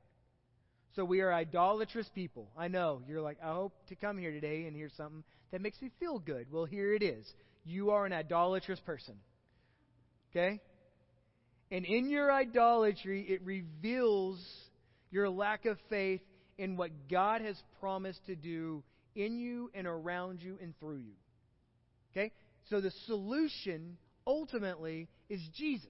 [0.96, 2.50] So we are idolatrous people.
[2.56, 5.80] I know you're like, I hope to come here today and hear something that makes
[5.82, 6.46] me feel good.
[6.52, 7.26] Well, here it is.
[7.64, 9.16] You are an idolatrous person.
[10.30, 10.60] Okay?
[11.70, 14.44] And in your idolatry, it reveals
[15.10, 16.20] your lack of faith
[16.58, 18.84] in what God has promised to do
[19.16, 21.14] in you and around you and through you.
[22.12, 22.30] Okay?
[22.70, 25.88] So the solution ultimately is Jesus.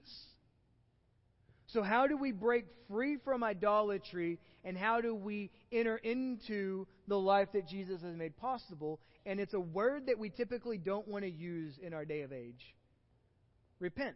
[1.67, 7.17] So, how do we break free from idolatry and how do we enter into the
[7.17, 8.99] life that Jesus has made possible?
[9.25, 12.33] And it's a word that we typically don't want to use in our day of
[12.33, 12.75] age
[13.79, 14.15] repent.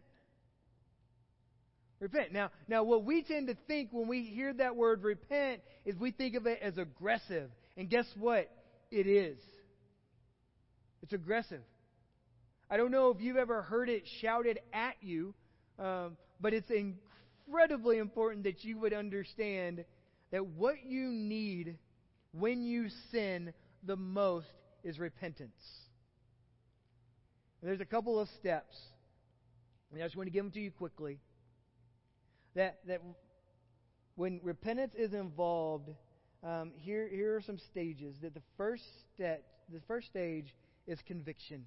[2.00, 2.32] Repent.
[2.32, 6.10] Now, now, what we tend to think when we hear that word repent is we
[6.10, 7.50] think of it as aggressive.
[7.76, 8.50] And guess what?
[8.90, 9.38] It is.
[11.02, 11.60] It's aggressive.
[12.70, 15.34] I don't know if you've ever heard it shouted at you,
[15.78, 19.84] um, but it's incredibly important that you would understand
[20.30, 21.78] that what you need
[22.32, 23.52] when you sin
[23.82, 24.46] the most
[24.84, 25.88] is repentance.
[27.60, 28.76] And there's a couple of steps.
[29.92, 31.18] And I just want to give them to you quickly.
[32.54, 33.02] That, that
[34.14, 35.90] when repentance is involved,
[36.42, 38.16] um, here, here are some stages.
[38.22, 40.54] That the first step, the first stage
[40.86, 41.64] is conviction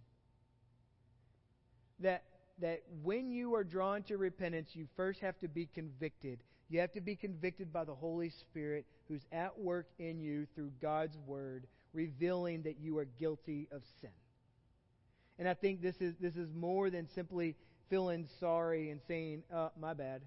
[2.03, 2.23] that
[2.61, 6.39] that when you are drawn to repentance, you first have to be convicted.
[6.69, 10.71] You have to be convicted by the Holy Spirit who's at work in you through
[10.81, 14.09] God's word, revealing that you are guilty of sin.
[15.37, 17.55] And I think this is this is more than simply
[17.89, 20.21] feeling sorry and saying, uh, my bad.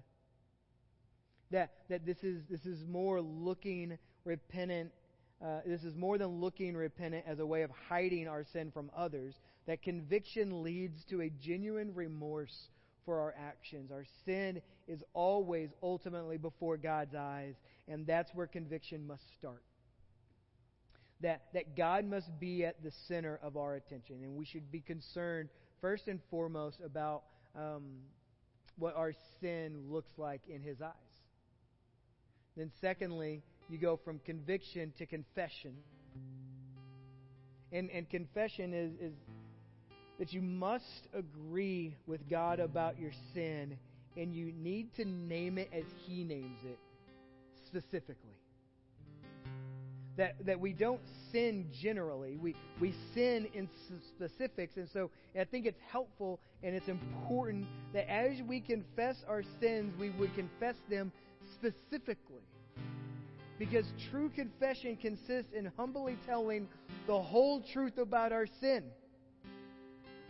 [1.51, 4.91] That that this is this is more looking repentant
[5.43, 8.89] uh, this is more than looking repentant as a way of hiding our sin from
[8.95, 9.35] others.
[9.67, 12.69] That conviction leads to a genuine remorse
[13.07, 13.89] for our actions.
[13.89, 17.55] Our sin is always ultimately before God's eyes,
[17.87, 19.63] and that's where conviction must start.
[21.21, 24.81] That, that God must be at the center of our attention, and we should be
[24.81, 25.47] concerned
[25.79, 27.23] first and foremost about
[27.55, 27.83] um,
[28.77, 30.91] what our sin looks like in His eyes.
[32.57, 35.75] Then, secondly, you go from conviction to confession.
[37.71, 39.13] And, and confession is, is
[40.19, 43.77] that you must agree with God about your sin,
[44.15, 46.79] and you need to name it as He names it
[47.65, 48.15] specifically.
[50.17, 51.01] That, that we don't
[51.31, 53.69] sin generally, we, we sin in
[54.15, 54.75] specifics.
[54.75, 59.93] And so I think it's helpful and it's important that as we confess our sins,
[59.99, 61.11] we would confess them
[61.53, 62.41] specifically.
[63.59, 66.67] Because true confession consists in humbly telling
[67.05, 68.83] the whole truth about our sin.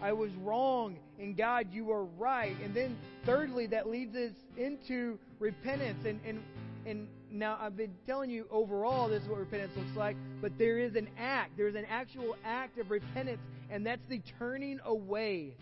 [0.02, 2.56] I was wrong, and God, you are right.
[2.64, 6.06] And then, thirdly, that leads us into repentance.
[6.06, 6.44] And, and,
[6.86, 10.78] and now I've been telling you overall this is what repentance looks like, but there
[10.78, 11.58] is an act.
[11.58, 13.42] There's an actual act of repentance,
[13.72, 15.56] and that's the turning away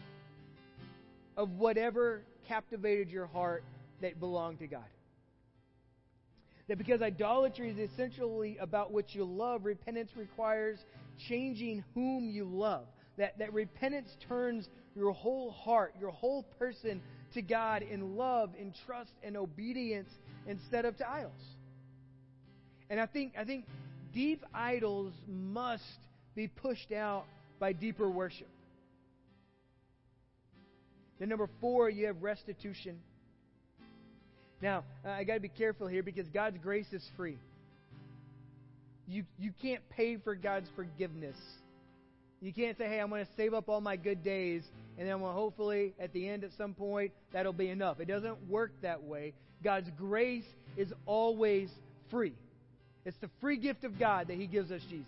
[1.38, 3.64] of whatever captivated your heart
[4.02, 4.84] that belonged to God.
[6.68, 10.80] That because idolatry is essentially about what you love, repentance requires
[11.28, 12.86] changing whom you love.
[13.18, 17.02] That, that repentance turns your whole heart, your whole person
[17.34, 20.10] to God in love, in trust, and obedience
[20.48, 21.42] instead of to idols.
[22.90, 23.66] And I think, I think
[24.14, 25.84] deep idols must
[26.36, 27.26] be pushed out
[27.60, 28.50] by deeper worship.
[31.20, 33.00] Then, number four, you have restitution.
[34.62, 37.38] Now, uh, I got to be careful here because God's grace is free.
[39.08, 41.38] You, you can't pay for God's forgiveness.
[42.46, 44.62] You can't say, hey, I'm going to save up all my good days,
[45.00, 48.00] and then well, hopefully at the end at some point that'll be enough.
[48.00, 49.34] It doesn't work that way.
[49.64, 50.46] God's grace
[50.78, 51.70] is always
[52.12, 52.36] free.
[53.04, 55.08] It's the free gift of God that He gives us Jesus.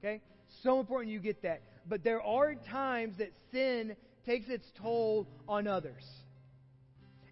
[0.00, 0.20] Okay?
[0.62, 1.62] So important you get that.
[1.88, 3.96] But there are times that sin
[4.26, 6.04] takes its toll on others.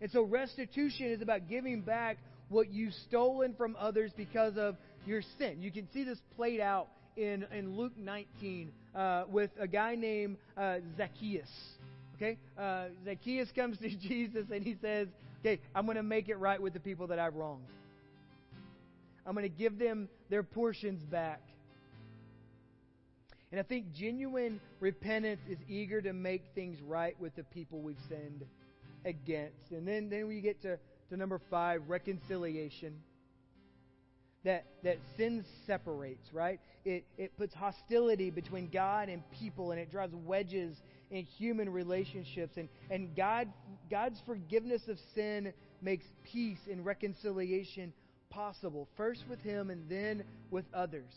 [0.01, 2.16] And so restitution is about giving back
[2.49, 5.59] what you've stolen from others because of your sin.
[5.61, 10.37] You can see this played out in, in Luke 19 uh, with a guy named
[10.57, 11.51] uh, Zacchaeus.
[12.17, 12.39] Okay?
[12.59, 15.09] Uh, Zacchaeus comes to Jesus and he says,
[15.41, 17.62] Okay, I'm going to make it right with the people that I've wronged.
[19.27, 21.41] I'm going to give them their portions back.
[23.53, 27.97] And I think genuine repentance is eager to make things right with the people we've
[28.09, 28.45] sinned
[29.05, 29.71] against.
[29.71, 30.79] And then, then we get to,
[31.11, 32.95] to number five, reconciliation.
[34.47, 36.61] That, that sin separates, right?
[36.84, 40.76] It, it puts hostility between God and people, and it drives wedges
[41.11, 42.57] in human relationships.
[42.57, 43.49] And, and God,
[43.90, 47.92] God's forgiveness of sin makes peace and reconciliation
[48.30, 50.22] possible, first with Him and then
[50.53, 51.12] with others.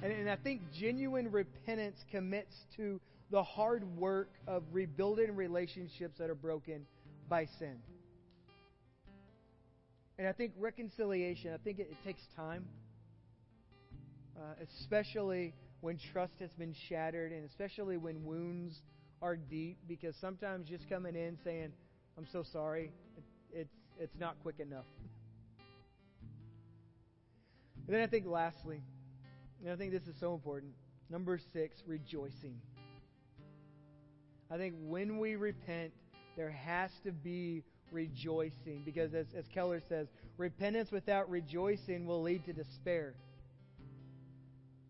[0.00, 3.00] And, and I think genuine repentance commits to
[3.32, 6.86] the hard work of rebuilding relationships that are broken
[7.28, 7.78] by sin.
[10.18, 12.64] And I think reconciliation, I think it, it takes time,
[14.36, 18.80] uh, especially when trust has been shattered and especially when wounds
[19.20, 21.72] are deep, because sometimes just coming in saying,
[22.16, 24.86] I'm so sorry, it, it's, it's not quick enough.
[27.86, 28.80] and then I think lastly,
[29.62, 30.72] and I think this is so important,
[31.10, 32.60] number six, rejoicing.
[34.50, 35.92] I think when we repent,
[36.36, 37.62] there has to be
[37.94, 38.82] rejoicing.
[38.84, 43.14] Because as, as Keller says, repentance without rejoicing will lead to despair.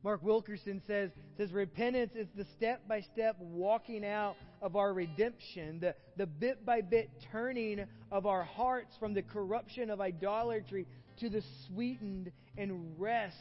[0.02, 5.80] Mark Wilkerson says, says repentance is the step by step walking out of our redemption,
[5.80, 10.86] the, the bit by bit turning of our hearts from the corruption of idolatry
[11.20, 13.36] to the sweetened and rest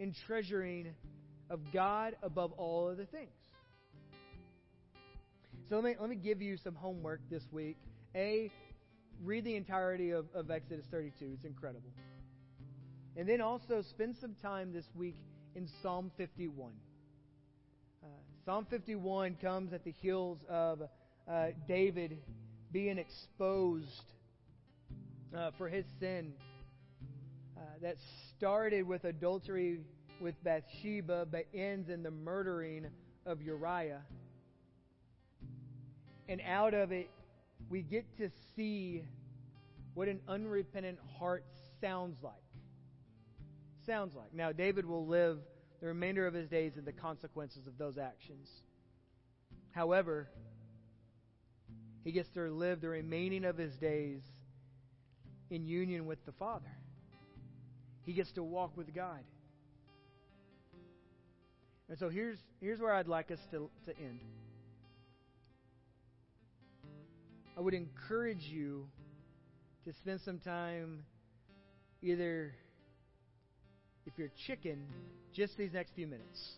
[0.00, 0.92] and treasuring
[1.50, 3.30] of God above all other things.
[5.68, 7.76] So let me, let me give you some homework this week.
[8.14, 8.50] A,
[9.24, 11.30] read the entirety of, of Exodus 32.
[11.34, 11.90] It's incredible.
[13.16, 15.16] And then also spend some time this week
[15.54, 16.72] in Psalm 51.
[18.02, 18.06] Uh,
[18.44, 20.82] Psalm 51 comes at the heels of
[21.28, 22.18] uh, David
[22.72, 24.04] being exposed
[25.36, 26.32] uh, for his sin
[27.56, 27.96] uh, that
[28.36, 29.80] started with adultery
[30.20, 32.86] with Bathsheba but ends in the murdering
[33.26, 34.02] of Uriah.
[36.28, 37.08] And out of it,
[37.68, 39.04] we get to see
[39.94, 41.44] what an unrepentant heart
[41.80, 42.34] sounds like.
[43.86, 44.32] Sounds like.
[44.34, 45.38] Now, David will live
[45.80, 48.48] the remainder of his days in the consequences of those actions.
[49.70, 50.28] However,
[52.04, 54.22] he gets to live the remaining of his days
[55.50, 56.70] in union with the Father.
[58.04, 59.22] He gets to walk with God.
[61.88, 64.20] And so here's, here's where I'd like us to, to end.
[67.58, 68.86] I would encourage you
[69.84, 71.02] to spend some time
[72.02, 72.54] either,
[74.06, 74.86] if you're chicken,
[75.34, 76.52] just these next few minutes.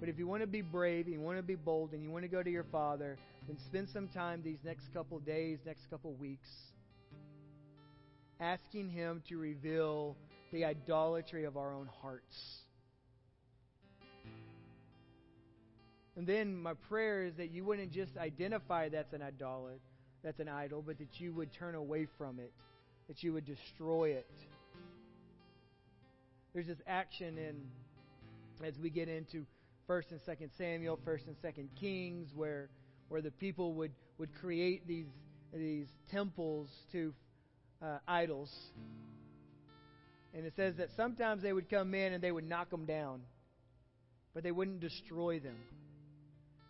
[0.00, 2.10] But if you want to be brave, and you want to be bold, and you
[2.10, 5.90] want to go to your Father, then spend some time these next couple days, next
[5.90, 6.48] couple weeks,
[8.40, 10.16] asking Him to reveal
[10.50, 12.62] the idolatry of our own hearts.
[16.18, 19.70] And then my prayer is that you wouldn't just identify that's an idol,
[20.24, 22.52] that's an idol, but that you would turn away from it,
[23.06, 24.28] that you would destroy it.
[26.52, 29.46] There's this action in as we get into
[29.86, 32.68] First and Second Samuel, First and Second Kings, where
[33.10, 35.06] where the people would would create these
[35.54, 37.14] these temples to
[37.80, 38.52] uh, idols,
[40.34, 43.20] and it says that sometimes they would come in and they would knock them down,
[44.34, 45.54] but they wouldn't destroy them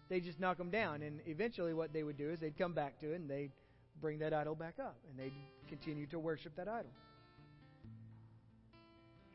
[0.08, 1.02] they just knock them down.
[1.02, 3.52] And eventually, what they would do is they'd come back to it and they'd
[4.00, 5.32] bring that idol back up and they'd
[5.68, 6.90] continue to worship that idol.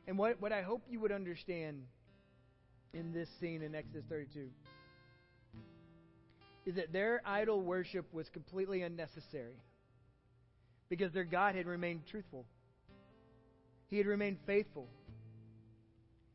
[0.07, 1.83] And what, what I hope you would understand
[2.93, 4.49] in this scene in Exodus 32
[6.65, 9.55] is that their idol worship was completely unnecessary
[10.89, 12.45] because their God had remained truthful,
[13.89, 14.87] He had remained faithful.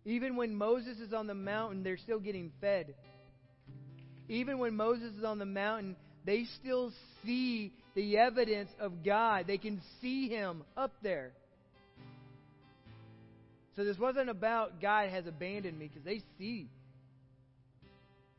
[0.04, 2.94] Even when Moses is on the mountain, they're still getting fed.
[4.28, 6.92] Even when Moses is on the mountain, they still
[7.24, 9.46] see the evidence of God.
[9.46, 11.32] They can see Him up there.
[13.76, 16.68] So this wasn't about God has abandoned me because they see.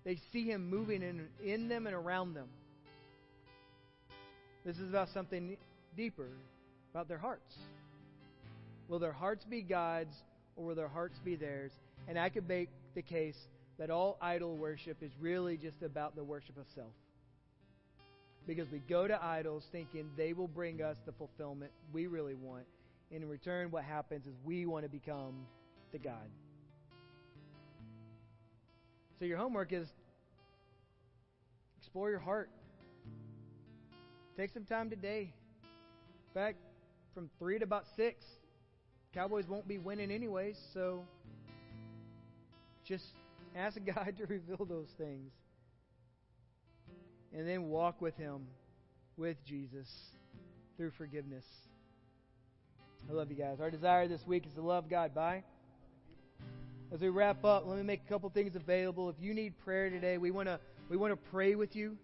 [0.04, 2.48] They see Him moving in, in them and around them.
[4.66, 5.58] This is about something
[5.96, 6.28] deeper,
[6.94, 7.56] about their hearts.
[8.88, 10.14] Will their hearts be God's
[10.56, 11.72] or will their hearts be theirs?
[12.08, 13.38] And I could make the case
[13.80, 16.92] that all idol worship is really just about the worship of self.
[18.46, 22.66] Because we go to idols thinking they will bring us the fulfillment we really want.
[23.12, 25.46] And in return, what happens is we want to become
[25.94, 26.28] the God.
[29.18, 29.88] So your homework is
[31.80, 32.50] explore your heart.
[34.36, 35.34] Take some time today.
[35.64, 36.58] In fact,
[37.14, 38.26] from 3 to about 6,
[39.14, 41.04] Cowboys won't be winning anyways, so
[42.86, 43.06] just
[43.56, 45.32] ask God to reveal those things.
[47.34, 48.48] And then walk with Him,
[49.18, 49.88] with Jesus,
[50.78, 51.46] through forgiveness.
[53.10, 53.60] I love you guys.
[53.60, 55.44] Our desire this week is to love God by.
[56.92, 59.10] As we wrap up, let me make a couple things available.
[59.10, 61.98] If you need prayer today, we want to we want to pray with you.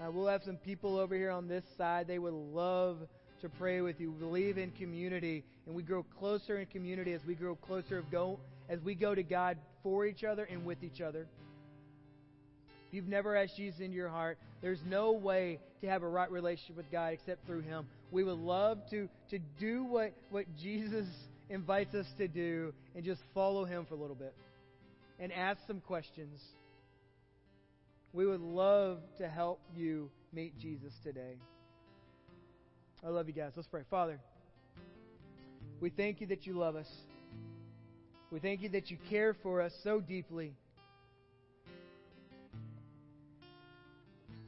[0.00, 2.08] Uh, we'll have some people over here on this side.
[2.08, 2.98] They would love
[3.42, 4.12] to pray with you.
[4.12, 8.10] We believe in community, and we grow closer in community as we grow closer of
[8.10, 11.26] go as we go to God for each other and with each other.
[12.88, 16.30] If you've never asked Jesus into your heart, there's no way to have a right
[16.30, 17.86] relationship with God except through Him.
[18.10, 21.06] We would love to, to do what, what Jesus
[21.50, 24.34] invites us to do and just follow Him for a little bit
[25.18, 26.40] and ask some questions.
[28.12, 31.36] We would love to help you meet Jesus today.
[33.04, 33.52] I love you guys.
[33.54, 33.82] Let's pray.
[33.90, 34.18] Father,
[35.80, 36.88] we thank you that you love us.
[38.34, 40.54] We thank you that you care for us so deeply.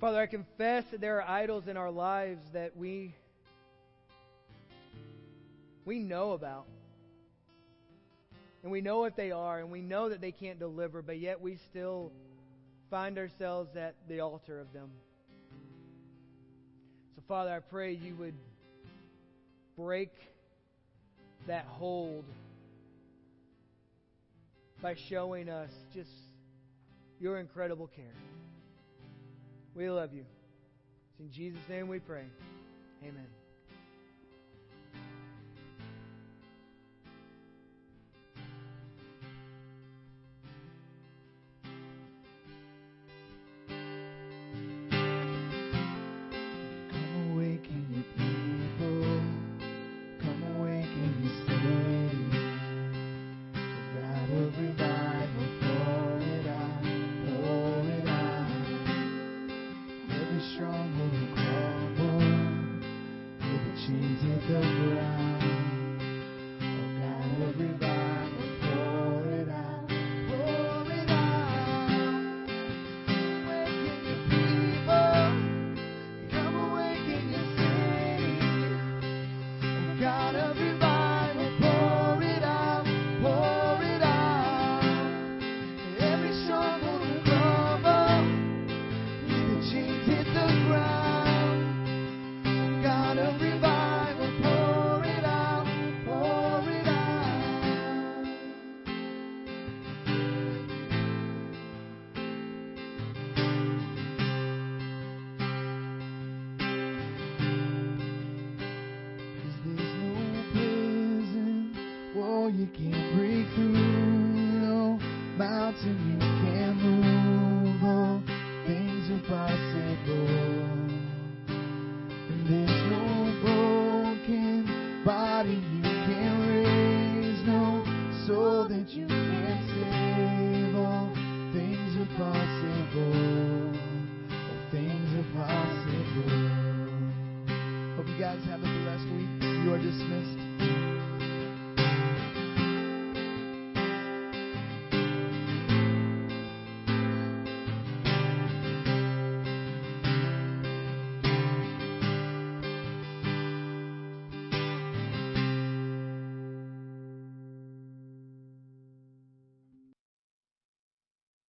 [0.00, 3.14] Father, I confess that there are idols in our lives that we
[5.84, 6.66] we know about.
[8.64, 11.40] And we know what they are, and we know that they can't deliver, but yet
[11.40, 12.10] we still
[12.90, 14.90] find ourselves at the altar of them.
[17.14, 18.34] So, Father, I pray you would
[19.76, 20.10] break
[21.46, 22.24] that hold
[24.82, 26.10] by showing us just
[27.18, 28.04] your incredible care.
[29.74, 30.24] We love you.
[31.10, 32.24] It's in Jesus' name we pray.
[33.02, 33.26] Amen.